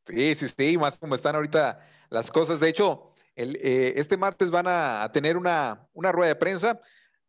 Sí, 0.06 0.36
sí, 0.36 0.46
sí, 0.48 0.78
más 0.78 0.96
como 0.96 1.16
están 1.16 1.34
ahorita 1.34 1.84
las 2.10 2.30
cosas. 2.30 2.60
De 2.60 2.68
hecho, 2.68 3.10
el, 3.34 3.56
eh, 3.56 3.94
este 3.96 4.16
martes 4.16 4.52
van 4.52 4.66
a, 4.68 5.10
tener 5.12 5.36
una, 5.36 5.88
una 5.94 6.12
rueda 6.12 6.28
de 6.28 6.36
prensa 6.36 6.80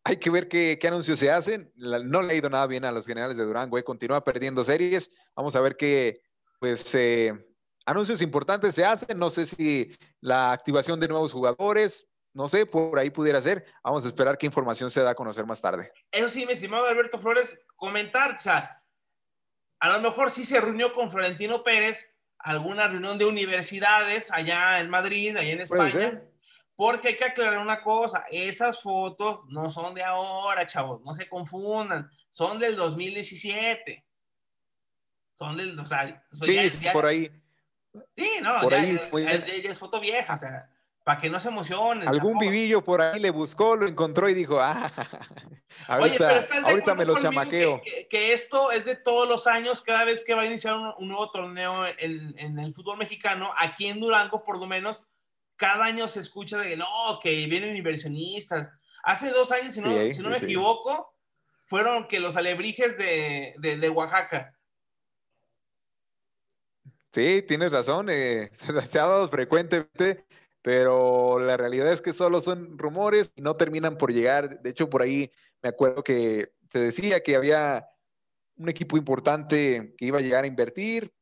hay 0.06 0.18
que 0.18 0.30
ver 0.30 0.48
qué, 0.48 0.80
anuncios 0.88 1.18
se 1.18 1.32
hacen. 1.32 1.72
no 1.76 2.22
le 2.22 2.34
ha 2.34 2.38
ido 2.38 2.48
nada 2.48 2.68
bien 2.68 2.86
a 2.86 2.91
los 2.91 3.08
generales 3.08 3.38
de 3.38 3.44
Durango, 3.44 3.78
eh, 3.78 3.84
continúa 3.84 4.24
perdiendo 4.24 4.63
series. 4.63 5.12
Vamos 5.36 5.56
a 5.56 5.62
ver 5.62 5.76
qué, 5.76 6.22
pues, 6.60 6.94
eh, 6.94 7.34
anuncios 7.88 8.22
importantes 8.22 8.76
se 8.76 8.86
hacen. 8.86 9.18
No 9.18 9.32
sé 9.32 9.48
si 9.48 9.91
la 10.22 10.52
activación 10.52 11.00
de 11.00 11.08
nuevos 11.08 11.34
jugadores, 11.34 12.08
no 12.34 12.48
sé, 12.48 12.68
por 12.68 13.00
ahí 13.00 13.10
pudiera 13.10 13.41
ser. 13.41 13.65
Vamos 13.84 14.06
a 14.06 14.10
esperar 14.10 14.38
qué 14.38 14.46
información 14.46 14.91
se 14.91 15.02
da 15.02 15.10
a 15.10 15.15
conocer 15.15 15.48
más 15.48 15.60
tarde. 15.60 15.91
Eso 16.12 16.30
sí, 16.30 16.46
mi 16.46 16.54
estimado 16.54 16.86
Alberto 16.86 17.18
Flores, 17.18 17.60
comentar, 17.76 18.36
o 18.36 18.38
sea, 18.38 18.84
a 19.80 19.89
lo 19.89 20.00
mejor 20.02 20.30
sí 20.30 20.44
se 20.46 20.62
reunió 20.62 20.94
con 20.94 21.10
Florentino 21.10 21.63
Pérez, 21.63 22.13
alguna 22.38 22.88
reunión 22.88 23.18
de 23.18 23.26
universidades 23.26 24.32
allá 24.32 24.80
en 24.82 24.89
Madrid, 24.91 25.36
allá 25.36 25.52
en 25.52 25.62
España 25.62 26.22
porque 26.75 27.09
hay 27.09 27.17
que 27.17 27.25
aclarar 27.25 27.59
una 27.59 27.81
cosa, 27.81 28.25
esas 28.31 28.81
fotos 28.81 29.41
no 29.47 29.69
son 29.69 29.93
de 29.93 30.03
ahora, 30.03 30.65
chavos, 30.65 31.01
no 31.03 31.13
se 31.13 31.29
confundan, 31.29 32.09
son 32.29 32.59
del 32.59 32.75
2017. 32.75 34.05
Son 35.35 35.57
del, 35.57 35.77
o 35.77 35.85
sea, 35.85 36.25
sí, 36.31 36.57
por 36.93 37.05
ahí. 37.05 37.29
Sí, 38.15 38.29
no, 38.41 38.69
ya, 38.69 38.83
es 38.83 39.79
foto 39.79 39.99
vieja, 39.99 40.33
o 40.33 40.38
sea, 40.38 40.69
para 41.03 41.19
que 41.19 41.29
no 41.29 41.39
se 41.39 41.49
emocionen. 41.49 42.07
Algún 42.07 42.38
vivillo 42.38 42.83
por 42.83 43.01
ahí 43.01 43.19
le 43.19 43.29
buscó, 43.29 43.75
lo 43.75 43.88
encontró 43.88 44.27
y 44.27 44.33
dijo, 44.33 44.59
ah, 44.59 44.91
ahorita, 45.88 46.39
ahorita 46.63 46.95
me 46.95 47.05
lo 47.05 47.21
chamaqueo. 47.21 47.81
Que, 48.09 48.33
esto 48.33 48.71
es 48.71 48.85
de 48.85 48.95
todos 48.95 49.27
los 49.27 49.45
años, 49.45 49.81
cada 49.81 50.03
vez 50.03 50.23
que 50.25 50.33
va 50.33 50.41
a 50.41 50.45
iniciar 50.45 50.75
un, 50.97 51.07
nuevo 51.07 51.29
torneo 51.31 51.85
en, 51.85 52.59
el 52.59 52.73
fútbol 52.73 52.97
mexicano, 52.97 53.51
aquí 53.57 53.88
en 53.88 53.99
Durango 53.99 54.43
por 54.43 54.57
lo 54.57 54.67
menos, 54.67 55.07
cada 55.56 55.86
año 55.86 56.08
se 56.08 56.20
escucha 56.20 56.58
de 56.58 56.78
no, 56.78 56.86
que 57.22 57.46
vienen 57.48 57.78
inversionistas. 57.78 58.70
Hace 59.04 59.30
dos 59.30 59.52
años, 59.52 59.74
si 59.74 59.82
no, 59.82 59.89
si 60.12 60.22
no 60.22 60.30
me 60.30 60.38
equivoco, 60.38 61.13
fueron 61.63 62.08
que 62.08 62.20
los 62.20 62.38
alebrijes 62.38 62.98
de, 62.98 63.56
de, 63.60 63.89
Oaxaca. 63.89 64.54
Sí, 67.12 67.44
tienes 67.48 67.72
razón, 67.72 68.10
eh, 68.10 68.50
se, 68.86 69.00
ha 69.00 69.08
dado 69.08 69.30
frecuentemente 69.30 70.26
pero 70.65 71.38
la 71.38 71.58
realidad 71.58 71.91
es 71.94 72.02
que 72.02 72.12
solo 72.12 72.41
son 72.41 72.80
rumores 72.80 73.32
y 73.36 73.44
no 73.44 73.56
terminan 73.56 74.00
por 74.00 74.12
llegar. 74.12 74.63
De 74.63 74.72
hecho, 74.72 74.89
por 74.89 75.04
ahí 75.04 75.32
me 75.62 75.70
acuerdo 75.70 76.04
que 76.04 76.54
te 76.72 76.80
decía 76.80 77.22
que 77.22 77.36
había 77.36 77.88
un 78.58 78.70
equipo 78.70 78.98
importante 78.98 79.94
que 79.96 80.06
iba 80.06 80.18
a 80.18 80.24
llegar 80.24 80.44
a 80.44 80.48
invertir, 80.48 81.13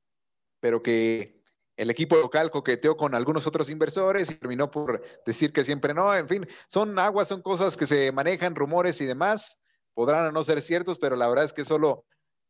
pero 0.61 0.81
que 0.81 1.42
el 1.75 1.89
equipo 1.89 2.15
local 2.15 2.51
coqueteó 2.51 2.95
con 2.95 3.15
algunos 3.15 3.47
otros 3.47 3.69
inversores 3.69 4.29
y 4.29 4.35
terminó 4.35 4.69
por 4.69 5.03
decir 5.25 5.51
que 5.51 5.63
siempre 5.63 5.93
no. 5.93 6.13
En 6.15 6.27
fin, 6.27 6.47
son 6.67 6.97
aguas, 6.99 7.27
son 7.27 7.41
cosas 7.41 7.75
que 7.75 7.85
se 7.85 8.11
manejan, 8.11 8.55
rumores 8.55 9.01
y 9.01 9.05
demás. 9.05 9.59
Podrán 9.93 10.33
no 10.33 10.43
ser 10.43 10.61
ciertos, 10.61 10.97
pero 10.99 11.15
la 11.15 11.27
verdad 11.27 11.45
es 11.45 11.53
que 11.53 11.63
solo, 11.63 12.05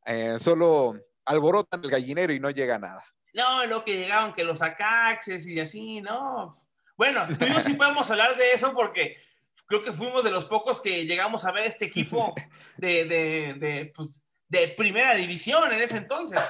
eh, 0.05 0.35
solo 0.39 0.95
alborotan 1.25 1.83
el 1.83 1.89
gallinero 1.89 2.33
y 2.33 2.39
no 2.39 2.49
llega 2.49 2.75
a 2.75 2.79
nada. 2.79 3.03
No, 3.33 3.65
lo 3.65 3.83
que 3.83 3.97
llegaron, 3.97 4.33
que 4.33 4.43
los 4.43 4.61
acaxes 4.61 5.47
y 5.47 5.59
así, 5.59 6.01
no. 6.01 6.55
Bueno, 6.97 7.25
tú 7.39 7.45
y 7.45 7.53
yo 7.53 7.59
sí 7.61 7.73
podemos 7.75 8.09
hablar 8.11 8.37
de 8.37 8.51
eso 8.51 8.73
porque 8.73 9.17
creo 9.65 9.83
que 9.83 9.93
fuimos 9.93 10.23
de 10.23 10.31
los 10.31 10.45
pocos 10.45 10.81
que 10.81 11.05
llegamos 11.05 11.45
a 11.45 11.51
ver 11.51 11.65
este 11.65 11.85
equipo 11.85 12.33
de, 12.77 13.05
de, 13.05 13.55
de, 13.57 13.91
pues, 13.95 14.27
de 14.49 14.67
primera 14.69 15.15
división 15.15 15.71
en 15.71 15.81
ese 15.81 15.97
entonces. 15.97 16.41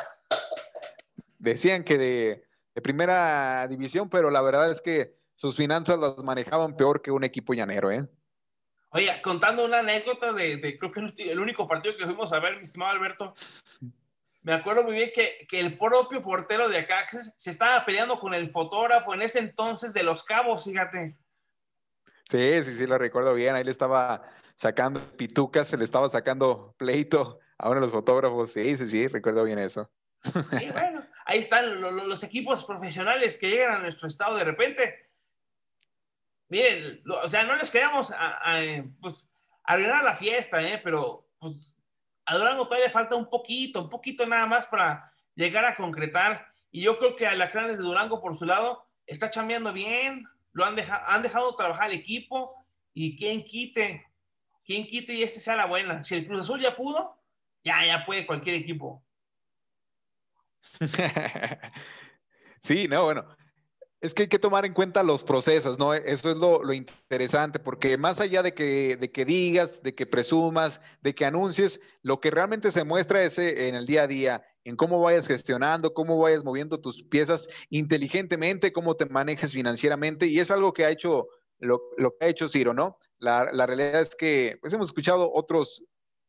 Decían 1.38 1.84
que 1.84 1.98
de, 1.98 2.44
de, 2.74 2.82
primera 2.82 3.68
división, 3.68 4.10
pero 4.10 4.30
la 4.30 4.42
verdad 4.42 4.72
es 4.72 4.82
que 4.82 5.16
sus 5.36 5.56
finanzas 5.56 6.00
las 6.00 6.24
manejaban 6.24 6.76
peor 6.76 7.02
que 7.02 7.12
un 7.12 7.24
equipo 7.24 7.54
llanero, 7.54 7.92
¿eh? 7.92 8.08
Oye, 8.90 9.22
contando 9.24 9.66
una 9.66 9.80
anécdota 9.80 10.34
de, 10.34 10.58
de 10.58 10.78
creo 10.78 10.92
que 10.92 11.32
el 11.32 11.40
único 11.40 11.68
partido 11.68 11.96
que 11.98 12.06
fuimos 12.06 12.32
a 12.32 12.40
ver, 12.40 12.58
mi 12.58 12.64
estimado 12.64 12.92
Alberto, 12.92 13.34
me 14.44 14.54
acuerdo 14.54 14.84
muy 14.84 14.94
bien 14.94 15.12
que, 15.16 15.48
que, 15.48 15.60
el 15.60 15.78
propio 15.78 16.22
portero 16.22 16.70
de 16.70 16.78
acá 16.78 17.08
se 17.38 17.50
estaba 17.50 17.84
peleando 17.86 18.20
con 18.20 18.34
el 18.34 18.50
fotógrafo 18.50 19.14
en 19.14 19.24
ese 19.24 19.40
entonces 19.40 19.94
de 19.94 20.04
Los 20.04 20.24
Cabos, 20.24 20.66
fíjate. 20.66 21.18
Sí, 22.30 22.64
sí, 22.64 22.78
sí, 22.78 22.88
lo 22.88 22.98
recuerdo 22.98 23.34
bien. 23.34 23.56
Ahí 23.56 23.64
le 23.64 23.72
estaba 23.72 24.24
sacando 24.58 25.00
pitucas, 25.18 25.68
se 25.68 25.78
le 25.78 25.84
estaba 25.84 26.10
sacando 26.10 26.76
pleito 26.78 27.40
a 27.58 27.70
uno 27.70 27.76
de 27.76 27.82
los 27.82 27.92
fotógrafos. 27.92 28.52
Sí, 28.52 28.78
sí, 28.78 28.88
sí, 28.88 29.08
recuerdo 29.08 29.44
bien 29.44 29.60
eso. 29.60 29.90
Y 30.62 30.72
bueno, 30.72 31.06
ahí 31.26 31.40
están 31.40 31.82
los, 31.82 32.24
equipos 32.24 32.66
profesionales 32.66 33.38
que 33.38 33.50
llegan 33.50 33.76
a 33.76 33.80
nuestro 33.80 34.08
estado 34.08 34.36
de 34.38 34.44
repente. 34.44 35.10
Miren, 36.50 37.02
o 37.10 37.30
sea, 37.30 37.44
no 37.44 37.56
les 37.56 37.72
queremos 37.72 38.12
a, 38.12 38.62
pues, 39.02 39.34
arruinar 39.64 40.04
la 40.04 40.16
fiesta, 40.16 40.62
¿eh? 40.62 40.80
pero 40.84 41.30
pues 41.40 41.76
a 42.26 42.38
Durango 42.38 42.66
todavía 42.66 42.92
falta 42.92 43.16
un 43.16 43.30
poquito, 43.30 43.82
un 43.82 43.90
poquito 43.90 44.26
nada 44.26 44.46
más 44.46 44.66
para 44.66 45.12
llegar 45.36 45.66
a 45.66 45.76
concretar. 45.76 46.48
Y 46.72 46.82
yo 46.82 46.98
creo 46.98 47.16
que 47.16 47.28
Alacranes 47.28 47.78
de 47.78 47.84
Durango, 47.84 48.22
por 48.22 48.38
su 48.38 48.46
lado, 48.46 48.88
está 49.06 49.30
chambeando 49.30 49.74
bien, 49.74 50.28
lo 50.52 50.66
han, 50.66 50.76
dejado, 50.76 51.04
han 51.08 51.24
dejado 51.24 51.56
trabajar 51.56 51.90
el 51.90 51.98
equipo 51.98 52.56
y 52.94 53.18
quien 53.18 53.44
quite, 53.44 54.06
quien 54.64 54.88
quite 54.88 55.14
y 55.14 55.24
este 55.24 55.40
sea 55.40 55.56
la 55.56 55.66
buena. 55.66 56.04
Si 56.04 56.16
el 56.16 56.28
Cruz 56.28 56.42
Azul 56.42 56.62
ya 56.62 56.76
pudo, 56.76 57.20
ya, 57.64 57.86
ya 57.86 58.06
puede 58.06 58.26
cualquier 58.26 58.56
equipo. 58.56 59.03
sí, 62.64 62.88
no, 62.88 63.04
bueno, 63.06 63.26
es 64.04 64.14
que 64.14 64.24
hay 64.24 64.28
que 64.28 64.38
tomar 64.38 64.66
en 64.66 64.74
cuenta 64.74 65.02
los 65.02 65.24
procesos, 65.24 65.80
¿no? 65.80 65.94
Eso 65.94 66.32
es 66.32 66.38
lo, 66.38 66.74
interesante, 66.74 67.58
porque 67.58 67.98
más 67.98 68.20
allá 68.20 68.44
de 68.44 68.54
que, 68.54 68.98
de 68.98 69.10
que, 69.14 69.24
digas, 69.24 69.82
de 69.82 69.96
que 69.96 70.06
presumas, 70.06 70.82
de 71.02 71.16
que 71.16 71.26
anuncies, 71.26 71.80
lo 72.02 72.20
que 72.20 72.30
realmente 72.30 72.70
se 72.72 72.84
muestra 72.84 73.24
es 73.24 73.40
eh, 73.40 73.70
en 73.70 73.76
el 73.76 73.86
día 73.86 74.04
a 74.04 74.08
día, 74.08 74.46
en 74.66 74.76
cómo 74.76 75.00
vayas 75.00 75.26
gestionando, 75.26 75.94
cómo 75.94 76.20
vayas 76.20 76.44
moviendo 76.44 76.82
tus 76.82 77.02
piezas 77.04 77.48
inteligentemente, 77.70 78.74
cómo 78.74 78.98
te 78.98 79.06
manejes 79.06 79.54
financieramente, 79.54 80.26
y 80.26 80.42
es 80.42 80.52
algo 80.52 80.74
que 80.74 80.84
ha 80.84 80.90
hecho, 80.90 81.30
lo, 81.60 81.80
que 81.98 82.26
ha 82.26 82.28
hecho 82.28 82.50
Ciro, 82.50 82.74
¿no? 82.74 82.98
La, 83.20 83.46
realidad 83.66 84.02
es 84.02 84.16
que 84.16 84.58
pues 84.60 84.74
hemos 84.74 84.90
escuchado 84.90 85.32
otros 85.34 85.82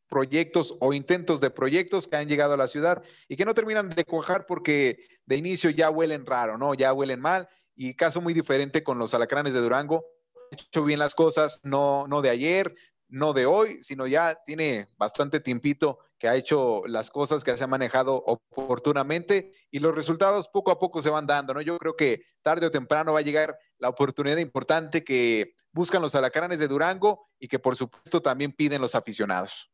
proyectos 0.07 0.75
o 0.79 0.93
intentos 0.93 1.41
de 1.41 1.49
proyectos 1.49 2.07
que 2.07 2.15
han 2.15 2.27
llegado 2.27 2.53
a 2.53 2.57
la 2.57 2.67
ciudad 2.67 3.03
y 3.27 3.35
que 3.35 3.45
no 3.45 3.53
terminan 3.53 3.89
de 3.89 4.05
cuajar 4.05 4.45
porque 4.45 4.99
de 5.25 5.35
inicio 5.35 5.69
ya 5.69 5.89
huelen 5.89 6.25
raro, 6.25 6.57
¿no? 6.57 6.73
Ya 6.73 6.93
huelen 6.93 7.19
mal 7.21 7.47
y 7.75 7.95
caso 7.95 8.21
muy 8.21 8.33
diferente 8.33 8.83
con 8.83 8.97
los 8.97 9.13
alacranes 9.13 9.53
de 9.53 9.61
Durango. 9.61 10.05
Ha 10.51 10.55
hecho 10.55 10.83
bien 10.83 10.99
las 10.99 11.15
cosas, 11.15 11.61
no, 11.63 12.07
no 12.07 12.21
de 12.21 12.29
ayer, 12.29 12.75
no 13.07 13.33
de 13.33 13.45
hoy, 13.45 13.81
sino 13.81 14.07
ya 14.07 14.39
tiene 14.45 14.89
bastante 14.97 15.39
tiempito 15.39 15.99
que 16.17 16.27
ha 16.27 16.35
hecho 16.35 16.83
las 16.87 17.11
cosas, 17.11 17.43
que 17.43 17.55
se 17.57 17.63
ha 17.63 17.67
manejado 17.67 18.15
oportunamente 18.25 19.51
y 19.69 19.79
los 19.79 19.95
resultados 19.95 20.47
poco 20.47 20.71
a 20.71 20.79
poco 20.79 21.01
se 21.01 21.09
van 21.09 21.27
dando, 21.27 21.53
¿no? 21.53 21.61
Yo 21.61 21.77
creo 21.77 21.95
que 21.95 22.23
tarde 22.41 22.67
o 22.67 22.71
temprano 22.71 23.13
va 23.13 23.19
a 23.19 23.23
llegar 23.23 23.57
la 23.77 23.89
oportunidad 23.89 24.37
importante 24.37 25.03
que 25.03 25.55
buscan 25.71 26.01
los 26.01 26.15
alacranes 26.15 26.59
de 26.59 26.67
Durango 26.67 27.27
y 27.37 27.47
que 27.47 27.59
por 27.59 27.75
supuesto 27.75 28.21
también 28.21 28.53
piden 28.53 28.81
los 28.81 28.95
aficionados. 28.95 29.69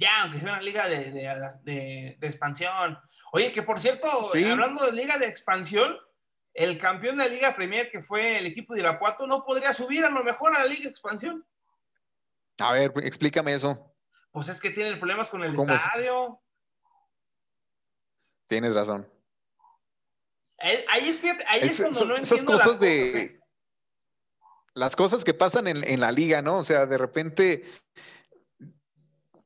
Ya, 0.00 0.22
aunque 0.22 0.40
sea 0.40 0.54
una 0.54 0.62
liga 0.62 0.88
de, 0.88 2.16
expansión. 2.22 2.98
Oye, 3.32 3.52
que 3.52 3.62
por 3.62 3.78
cierto, 3.78 4.08
hablando 4.32 4.86
de 4.86 4.92
liga 4.92 5.18
de 5.18 5.26
expansión, 5.26 5.94
el 6.54 6.78
campeón 6.78 7.18
de 7.18 7.24
la 7.24 7.30
Liga 7.30 7.54
Premier, 7.54 7.90
que 7.90 8.02
fue 8.02 8.38
el 8.38 8.46
equipo 8.46 8.72
de 8.72 8.80
Irapuato, 8.80 9.26
no 9.26 9.44
podría 9.44 9.74
subir 9.74 10.04
a 10.04 10.10
lo 10.10 10.24
mejor 10.24 10.56
a 10.56 10.60
la 10.60 10.64
Liga 10.64 10.88
Expansión. 10.88 11.46
A 12.58 12.72
ver, 12.72 12.92
explícame 13.02 13.54
eso. 13.54 13.94
Pues 14.32 14.48
es 14.48 14.58
que 14.58 14.70
tienen 14.70 14.98
problemas 14.98 15.28
con 15.28 15.44
el 15.44 15.54
estadio. 15.54 16.40
Tienes 18.46 18.74
razón. 18.74 19.08
Ahí, 20.58 21.08
es, 21.08 21.22
ahí 21.46 21.60
es 21.62 21.80
cuando 21.80 22.04
no 22.06 22.16
entiendo 22.16 22.52
las 22.52 22.62
cosas. 22.62 22.80
De, 22.80 23.22
¿eh? 23.22 23.40
Las 24.74 24.96
cosas 24.96 25.24
que 25.24 25.34
pasan 25.34 25.68
en, 25.68 25.84
en 25.84 26.00
la 26.00 26.10
liga, 26.10 26.42
¿no? 26.42 26.58
O 26.58 26.64
sea, 26.64 26.86
de 26.86 26.98
repente 26.98 27.64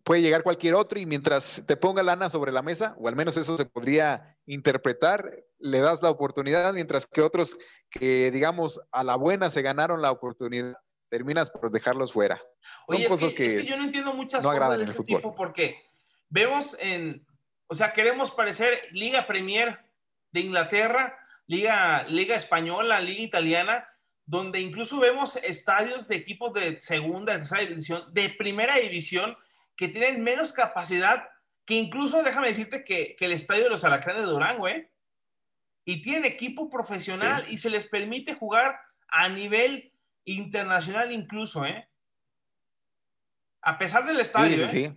puede 0.05 0.21
llegar 0.21 0.43
cualquier 0.43 0.75
otro 0.75 1.01
y 1.01 1.07
mientras 1.07 1.63
te 1.67 1.77
ponga 1.77 2.03
lana 2.03 2.29
sobre 2.29 2.53
la 2.53 2.63
mesa, 2.63 2.95
o 2.99 3.09
al 3.09 3.17
menos 3.17 3.37
eso 3.37 3.57
se 3.57 3.65
podría 3.65 4.37
interpretar, 4.47 5.45
le 5.59 5.81
das 5.81 6.03
la 6.03 6.11
oportunidad, 6.11 6.75
mientras 6.75 7.07
que 7.07 7.23
otros 7.23 7.57
que, 7.91 8.31
digamos, 8.31 8.81
a 8.93 9.03
la 9.03 9.17
buena 9.17 9.49
se 9.49 9.63
ganaron 9.63 10.03
la 10.03 10.13
oportunidad, 10.13 10.77
terminas 11.09 11.51
por 11.51 11.71
dejarlos 11.71 12.13
fuera. 12.13 12.41
Oye, 12.87 13.07
es 13.07 13.35
que, 13.35 13.65
yo 13.65 13.77
no 13.77 13.85
entiendo 13.85 14.13
muchas 14.13 14.45
cosas 14.45 14.79
de 14.79 14.85
este 14.85 15.05
tipo 15.05 15.35
porque 15.35 15.83
vemos 16.29 16.77
en, 16.81 17.27
o 17.69 17.75
sea, 17.75 17.95
queremos 17.95 18.31
parecer 18.31 18.83
Liga 18.93 19.27
Premier 19.27 19.81
de 20.33 20.41
Inglaterra, 20.41 21.19
Liga, 21.47 22.05
Liga 22.09 22.37
Española, 22.37 23.01
Liga 23.01 23.23
Italiana, 23.23 23.89
donde 24.27 24.61
incluso 24.61 25.01
vemos 25.01 25.37
estadios 25.37 26.09
de 26.09 26.17
equipos 26.17 26.53
de 26.53 26.81
segunda, 26.81 27.35
tercera 27.35 27.63
división, 27.63 28.05
de 28.13 28.31
primera 28.31 28.77
división, 28.77 29.37
que 29.77 29.89
tienen 29.89 30.23
menos 30.23 30.53
capacidad 30.53 31.29
que 31.65 31.75
incluso, 31.75 32.23
déjame 32.23 32.49
decirte 32.49 32.85
que, 32.85 33.17
el 33.19 33.33
estadio 33.33 33.65
de 33.65 33.71
los 33.71 33.85
Alacranes 33.85 34.23
de 34.23 34.29
Durango, 34.29 34.69
¿eh? 34.69 34.91
Y 35.85 36.03
tienen 36.03 36.25
equipo 36.25 36.71
profesional 36.71 37.45
y 37.49 37.59
se 37.59 37.71
les 37.71 37.87
permite 37.87 38.35
jugar 38.35 38.79
a 39.09 39.29
nivel 39.29 39.93
internacional 40.25 41.13
incluso, 41.13 41.65
¿eh? 41.65 41.89
A 43.63 43.79
pesar 43.79 44.07
del 44.07 44.21
estadio, 44.21 44.69
sí, 44.69 44.85
¿eh? 44.85 44.97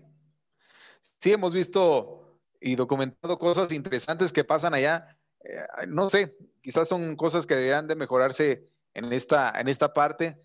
Sí, 1.00 1.12
sí. 1.20 1.32
hemos 1.32 1.54
visto 1.54 2.42
y 2.60 2.76
documentado 2.76 3.38
cosas 3.38 3.72
interesantes 3.72 4.34
que 4.34 4.44
pasan 4.44 4.74
allá. 4.74 5.18
Eh, 5.42 5.88
no 5.88 6.10
sé, 6.10 6.36
quizás 6.62 6.90
son 6.90 7.16
cosas 7.16 7.46
que 7.46 7.56
deberían 7.56 7.88
de 7.88 7.96
mejorarse 7.96 8.68
en 8.94 9.14
esta, 9.14 9.54
en 9.58 9.70
esta 9.70 9.94
parte. 9.94 10.38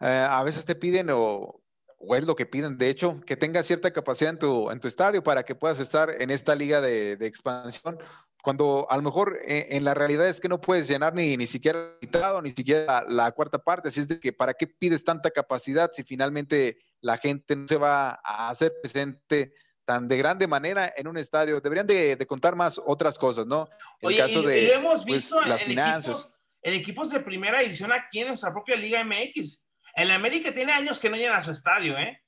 Eh, 0.00 0.26
a 0.28 0.42
veces 0.42 0.64
te 0.64 0.74
piden 0.74 1.10
o 1.10 1.61
o 2.04 2.16
es 2.16 2.24
lo 2.24 2.34
que 2.34 2.46
piden, 2.46 2.78
de 2.78 2.88
hecho, 2.88 3.20
que 3.24 3.36
tengas 3.36 3.66
cierta 3.66 3.92
capacidad 3.92 4.30
en 4.30 4.38
tu, 4.38 4.70
en 4.70 4.80
tu 4.80 4.88
estadio 4.88 5.22
para 5.22 5.44
que 5.44 5.54
puedas 5.54 5.78
estar 5.78 6.10
en 6.20 6.30
esta 6.30 6.54
liga 6.54 6.80
de, 6.80 7.12
expansión, 7.20 7.98
cuando 8.42 8.86
a 8.90 8.96
lo 8.96 9.02
mejor 9.02 9.38
eh, 9.46 9.68
en, 9.70 9.84
la 9.84 9.94
realidad 9.94 10.26
es 10.26 10.40
que 10.40 10.48
no 10.48 10.60
puedes 10.60 10.88
llenar 10.88 11.14
ni, 11.14 11.36
ni 11.36 11.46
siquiera 11.46 11.96
ni 12.42 12.50
siquiera 12.50 13.04
la, 13.08 13.30
cuarta 13.30 13.58
parte, 13.58 13.88
así 13.88 14.00
es 14.00 14.08
de 14.08 14.18
que 14.18 14.32
para 14.32 14.54
qué 14.54 14.66
pides 14.66 15.04
tanta 15.04 15.30
capacidad 15.30 15.90
si 15.92 16.02
finalmente 16.02 16.78
la 17.00 17.18
gente 17.18 17.54
no 17.54 17.68
se 17.68 17.76
va 17.76 18.20
a 18.24 18.50
hacer 18.50 18.72
presente 18.82 19.54
tan 19.84 20.08
de 20.08 20.16
grande 20.16 20.46
manera 20.46 20.92
en 20.96 21.06
un 21.06 21.18
estadio. 21.18 21.60
Deberían 21.60 21.86
de, 21.86 22.26
contar 22.26 22.56
más 22.56 22.80
otras 22.84 23.16
cosas, 23.16 23.46
¿no? 23.46 23.68
El 24.00 24.16
caso 24.16 24.42
de, 24.42 24.72
hemos 24.72 25.04
pues, 25.04 25.04
visto 25.04 25.40
las 25.42 25.62
finanzas. 25.62 26.32
en 26.62 26.74
equipos 26.74 27.10
de 27.10 27.20
primera 27.20 27.60
división 27.60 27.92
aquí 27.92 28.20
en 28.20 28.28
nuestra 28.28 28.52
propia 28.52 28.76
Liga 28.76 29.04
MX. 29.04 29.62
El 29.94 30.10
América 30.10 30.52
tiene 30.54 30.72
años 30.72 30.98
que 30.98 31.10
no 31.10 31.16
llena 31.16 31.42
su 31.42 31.50
estadio, 31.50 31.98
¿eh? 31.98 32.22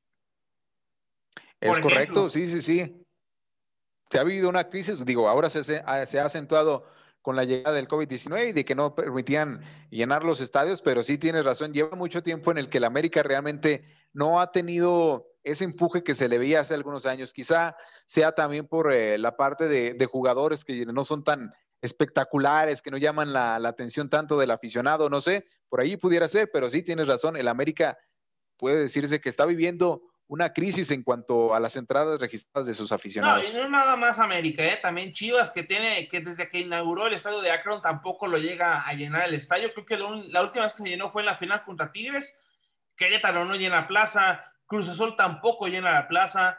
es 1.61 1.79
correcto, 1.79 2.29
sí, 2.29 2.46
sí, 2.46 2.61
sí. 2.61 3.07
Se 4.11 4.18
ha 4.18 4.24
vivido 4.24 4.48
una 4.48 4.68
crisis, 4.68 5.05
digo, 5.05 5.29
ahora 5.29 5.48
se, 5.48 5.64
se 5.64 5.81
ha 5.81 6.24
acentuado 6.24 6.87
con 7.24 7.37
la 7.37 7.44
llegada 7.44 7.77
del 7.77 7.88
COVID-19 7.88 8.50
y 8.50 8.53
de 8.53 8.66
que 8.66 8.74
no 8.74 8.94
permitían 8.94 9.62
llenar 9.88 10.24
los 10.24 10.42
estadios, 10.42 10.83
pero 10.83 11.03
sí 11.03 11.16
tienes 11.16 11.46
razón, 11.46 11.72
lleva 11.72 11.96
mucho 11.96 12.22
tiempo 12.22 12.50
en 12.50 12.59
el 12.59 12.68
que 12.68 12.77
el 12.77 12.85
América 12.85 13.22
realmente 13.22 13.83
no 14.12 14.42
ha 14.42 14.53
tenido 14.53 15.27
ese 15.42 15.64
empuje 15.64 16.03
que 16.03 16.14
se 16.14 16.29
le 16.29 16.37
veía 16.37 16.61
hace 16.61 16.74
algunos 16.74 17.07
años. 17.07 17.33
Quizá 17.33 17.77
sea 18.07 18.33
también 18.33 18.68
por 18.68 18.92
eh, 18.92 19.16
la 19.16 19.38
parte 19.38 19.68
de, 19.68 20.07
jugadores 20.07 20.66
que 20.66 20.85
no 20.85 21.03
son 21.03 21.24
tan 21.24 21.55
espectaculares, 21.81 22.83
que 22.83 22.90
no 22.90 22.98
llaman 22.98 23.33
la, 23.33 23.59
la, 23.59 23.70
atención 23.70 24.11
tanto 24.11 24.38
del 24.38 24.50
aficionado, 24.50 25.09
no 25.09 25.22
sé, 25.22 25.46
por 25.74 25.80
ahí 25.80 25.96
pudiera 25.96 26.28
ser, 26.28 26.52
pero 26.52 26.70
sí 26.70 26.84
tienes 26.84 27.08
razón, 27.08 27.37
el 27.37 27.48
América 27.48 27.98
puede 28.56 28.78
decirse 28.78 29.20
que 29.20 29.28
está 29.28 29.44
viviendo 29.44 30.02
una 30.28 30.52
crisis 30.52 30.92
en 30.92 31.02
cuanto 31.02 31.52
a 31.52 31.58
las 31.58 31.74
entradas 31.74 32.20
registradas 32.20 32.68
de 32.68 32.74
sus 32.74 32.92
aficionados. 32.92 33.42
No, 33.42 33.50
y 33.50 33.60
no 33.60 33.68
nada 33.68 33.96
más 33.96 34.20
América, 34.20 34.64
¿eh? 34.64 34.78
también 34.80 35.10
Chivas, 35.10 35.50
que 35.50 35.64
tiene, 35.64 36.06
que 36.06 36.20
desde 36.20 36.48
que 36.48 36.60
inauguró 36.60 37.08
el 37.08 37.14
estadio 37.14 37.40
de 37.40 37.50
Akron 37.50 37.82
tampoco 37.82 38.28
lo 38.28 38.38
llega 38.38 38.82
a 38.87 38.92
llenar 38.92 39.26
el 39.26 39.34
estadio. 39.34 39.74
Creo 39.74 39.84
que 39.84 39.98
la 39.98 40.44
última 40.44 40.66
vez 40.66 40.76
que 40.76 40.84
se 40.84 40.88
llenó 40.88 41.10
fue 41.10 41.22
en 41.22 41.26
la 41.26 41.34
final 41.34 41.64
contra 41.64 41.90
Tigres. 41.90 42.38
Querétaro 42.96 43.44
no 43.44 43.56
llena 43.56 43.88
plaza, 43.88 44.44
Cruz 44.66 44.88
Azul 44.88 45.16
tampoco 45.16 45.66
llena 45.66 45.92
la 45.92 46.06
plaza. 46.06 46.56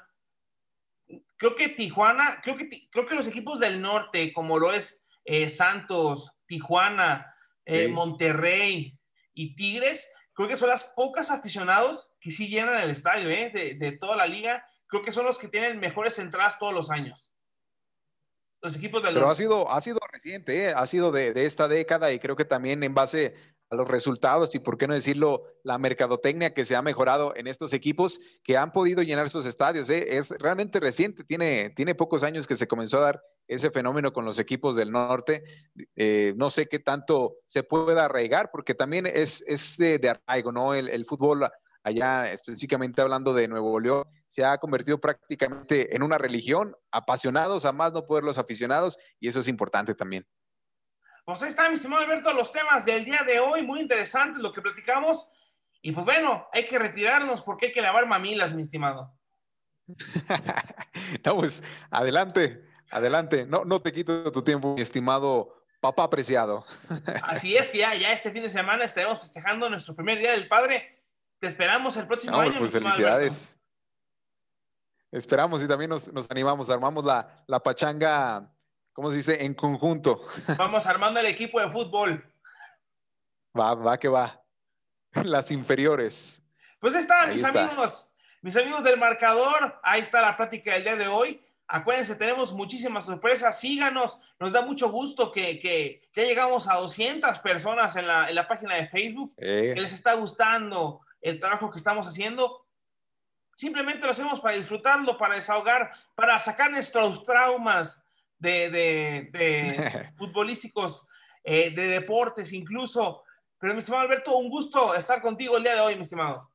Creo 1.38 1.56
que 1.56 1.70
Tijuana, 1.70 2.42
creo 2.44 2.58
que, 2.58 2.90
creo 2.92 3.06
que 3.06 3.16
los 3.16 3.28
equipos 3.28 3.62
del 3.62 3.82
norte, 3.82 4.34
como 4.34 4.60
lo 4.60 4.74
es 4.74 5.06
eh, 5.24 5.48
Santos, 5.48 6.34
Tijuana, 6.48 7.32
eh, 7.66 7.88
Monterrey 7.88 8.95
y 9.36 9.56
Tigres, 9.56 10.10
creo 10.34 10.48
que 10.48 10.56
son 10.56 10.70
las 10.70 10.86
pocas 10.96 11.30
aficionados 11.30 12.12
que 12.20 12.32
sí 12.32 12.48
llenan 12.48 12.82
el 12.82 12.90
estadio, 12.90 13.30
¿eh? 13.30 13.52
de, 13.78 13.92
toda 13.92 14.16
la 14.16 14.26
liga. 14.26 14.66
Creo 14.88 15.04
que 15.04 15.12
son 15.12 15.26
los 15.26 15.38
que 15.38 15.48
tienen 15.48 15.80
mejores 15.80 16.18
entradas 16.18 16.58
todos 16.58 16.74
los 16.74 16.90
años. 16.90 17.32
Los 18.62 18.76
equipos 18.76 19.04
del 19.04 19.14
Pero 19.14 19.30
ha 19.30 19.36
sido, 19.36 19.72
ha 19.72 19.80
sido 19.82 20.00
reciente, 20.12 20.64
¿eh? 20.64 20.74
ha 20.76 20.86
sido 20.88 21.12
de, 21.12 21.34
de, 21.34 21.46
esta 21.46 21.68
década 21.68 22.12
y 22.12 22.20
creo 22.20 22.36
que 22.36 22.46
también 22.46 22.82
en 22.84 22.96
base 22.96 23.36
a 23.70 23.76
los 23.76 23.88
resultados 23.88 24.56
y, 24.56 24.60
por 24.60 24.78
qué 24.78 24.88
no 24.88 24.94
decirlo, 24.94 25.44
la 25.64 25.78
mercadotecnia 25.78 26.54
que 26.54 26.66
se 26.66 26.76
ha 26.76 26.82
mejorado 26.82 27.36
en 27.36 27.48
estos 27.48 27.74
equipos 27.74 28.20
que 28.44 28.58
han 28.58 28.72
podido 28.72 29.04
llenar 29.04 29.30
sus 29.30 29.46
estadios. 29.46 29.90
¿eh? 29.90 30.18
Es 30.18 30.30
realmente 30.32 30.80
reciente, 30.80 31.24
tiene, 31.24 31.72
tiene 31.72 31.96
pocos 31.96 32.24
años 32.24 32.48
que 32.48 32.56
se 32.56 32.68
comenzó 32.68 32.98
a 33.00 33.02
dar 33.02 33.24
ese 33.48 33.72
fenómeno 33.72 34.12
con 34.12 34.26
los 34.26 34.40
equipos 34.40 34.76
del 34.76 34.92
norte. 34.92 35.44
Eh, 35.96 36.34
no 36.38 36.50
sé 36.50 36.68
qué 36.68 36.80
tanto 36.80 37.38
se 37.48 37.64
pueda 37.64 38.06
arraigar, 38.06 38.50
porque 38.52 38.74
también 38.74 39.06
es, 39.06 39.44
es 39.48 39.78
de, 39.78 40.10
arraigo, 40.10 40.52
¿no? 40.52 40.74
El, 40.74 40.90
el, 40.90 41.06
fútbol 41.06 41.50
allá, 41.84 42.32
específicamente 42.32 43.02
hablando 43.02 43.34
de 43.34 43.48
Nuevo 43.48 43.80
León, 43.80 44.06
se 44.28 44.44
ha 44.44 44.58
convertido 44.58 45.00
prácticamente 45.00 45.96
en 45.96 46.04
una 46.04 46.18
religión, 46.18 46.76
apasionados 46.92 47.64
a 47.66 47.72
más 47.72 47.94
no 47.94 48.06
poder 48.06 48.24
los 48.24 48.38
aficionados, 48.38 48.98
y 49.20 49.28
eso 49.28 49.40
es 49.40 49.48
importante 49.48 49.96
también. 49.96 50.26
Pues 51.26 51.42
ahí 51.42 51.50
está, 51.50 51.68
mi 51.70 51.76
estimado 51.76 52.04
Alberto, 52.04 52.34
los 52.34 52.52
temas 52.52 52.86
del 52.86 53.04
día 53.04 53.24
de 53.26 53.40
hoy, 53.40 53.64
muy 53.64 53.80
interesantes 53.80 54.42
lo 54.42 54.54
que 54.54 54.62
platicamos. 54.62 55.28
Y 55.82 55.92
pues 55.92 56.06
bueno, 56.06 56.48
hay 56.52 56.66
que 56.66 56.78
retirarnos 56.78 57.42
porque 57.42 57.68
hay 57.68 57.72
que 57.72 57.82
lavar 57.82 58.08
mamilas, 58.08 58.54
mi 58.54 58.62
estimado. 58.62 59.12
no, 61.26 61.36
pues 61.36 61.64
adelante, 61.90 62.64
adelante. 62.90 63.46
No, 63.46 63.66
no 63.66 63.82
te 63.82 63.92
quito 63.92 64.32
tu 64.32 64.42
tiempo, 64.44 64.76
mi 64.76 64.82
estimado 64.82 65.64
papá 65.80 66.04
apreciado. 66.04 66.66
Así 67.24 67.56
es 67.56 67.70
que 67.70 67.80
ya, 67.80 67.94
ya 67.94 68.12
este 68.12 68.32
fin 68.32 68.44
de 68.44 68.50
semana 68.50 68.84
estaremos 68.84 69.20
festejando 69.20 69.70
nuestro 69.70 69.96
primer 69.96 70.18
día 70.20 70.32
del 70.32 70.48
padre. 70.48 71.04
Te 71.40 71.48
esperamos 71.48 71.96
el 71.98 72.08
próximo 72.08 72.38
año. 72.38 72.54
Pues 72.58 72.72
felicidades. 72.72 73.60
Esperamos 75.12 75.64
y 75.64 75.68
también 75.68 75.90
nos, 75.90 76.12
nos 76.12 76.30
animamos, 76.30 76.70
armamos 76.70 77.06
la, 77.06 77.44
la 77.48 77.60
pachanga 77.62 78.52
¿cómo 78.96 79.12
se 79.12 79.18
dice? 79.18 79.44
En 79.44 79.54
conjunto. 79.54 80.22
Vamos 80.58 80.88
armando 80.88 81.20
el 81.20 81.28
equipo 81.28 81.60
de 81.60 81.70
fútbol. 81.70 82.26
Va, 83.58 83.76
va 83.76 84.00
que 84.00 84.08
va. 84.08 84.42
Las 85.12 85.52
inferiores. 85.52 86.42
Pues 86.80 86.96
está, 86.96 87.28
mis 87.28 87.44
amigos, 87.44 88.10
mis 88.42 88.56
amigos 88.58 88.84
del 88.84 88.98
marcador, 88.98 89.80
ahí 89.84 90.02
está 90.02 90.22
la 90.22 90.36
práctica 90.36 90.74
del 90.74 90.84
día 90.84 90.96
de 90.96 91.08
hoy. 91.08 91.45
Acuérdense, 91.68 92.16
tenemos 92.16 92.54
muchísimas 92.54 93.06
sorpresas. 93.06 93.60
Síganos, 93.60 94.20
nos 94.40 94.52
da 94.52 94.62
mucho 94.62 94.90
gusto 94.92 95.32
que, 95.32 96.02
ya 96.14 96.24
llegamos 96.24 96.70
a 96.70 96.76
200 96.76 97.40
personas 97.40 97.96
en 97.96 98.08
la, 98.08 98.48
página 98.48 98.76
de 98.76 98.88
Facebook, 98.88 99.34
eh. 99.38 99.72
que 99.74 99.82
les 99.82 99.94
está 99.94 100.14
gustando 100.14 101.02
el 101.22 101.40
trabajo 101.40 101.72
que 101.72 101.78
estamos 101.78 102.08
haciendo. 102.08 102.60
Simplemente 103.56 104.06
lo 104.06 104.12
hacemos 104.12 104.40
para 104.42 104.56
disfrutarlo, 104.56 105.18
para 105.18 105.36
desahogar, 105.36 105.92
para 106.14 106.38
sacar 106.38 106.70
nuestros 106.70 107.24
traumas, 107.24 108.02
de, 108.38 110.12
futbolísticos, 110.18 111.08
eh, 111.44 111.72
de 111.72 111.88
deportes 111.88 112.54
incluso. 112.54 113.24
Pero 113.58 113.74
mi 113.74 113.80
estimado 113.80 114.04
Alberto, 114.04 114.38
un 114.38 114.50
gusto 114.50 114.94
estar 114.94 115.22
contigo 115.22 115.58
el 115.58 115.64
día 115.64 115.76
de 115.76 115.82
hoy, 115.82 115.96
mi 115.96 116.02
estimado. 116.02 116.52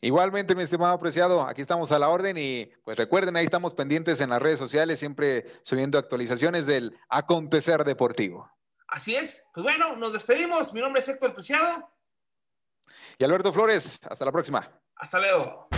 Igualmente, 0.00 0.54
mi 0.54 0.62
estimado 0.62 0.92
apreciado, 0.92 1.42
aquí 1.42 1.62
estamos 1.62 1.92
a 1.92 1.98
la 1.98 2.08
orden 2.08 2.36
y 2.38 2.70
pues 2.84 2.96
recuerden, 2.96 3.36
ahí 3.36 3.44
estamos 3.44 3.74
pendientes 3.74 4.20
en 4.20 4.30
las 4.30 4.42
redes 4.42 4.58
sociales, 4.58 4.98
siempre 4.98 5.46
subiendo 5.62 5.98
actualizaciones 5.98 6.66
del 6.66 6.98
acontecer 7.08 7.84
deportivo. 7.84 8.50
Así 8.88 9.16
es. 9.16 9.44
Pues 9.54 9.64
bueno, 9.64 9.96
nos 9.96 10.12
despedimos. 10.12 10.74
Mi 10.74 10.80
nombre 10.80 11.00
es 11.00 11.08
Héctor 11.08 11.32
Preciado. 11.32 11.90
Y 13.18 13.24
Alberto 13.24 13.52
Flores, 13.52 14.00
hasta 14.08 14.24
la 14.24 14.32
próxima. 14.32 14.70
Hasta 14.96 15.18
luego. 15.18 15.68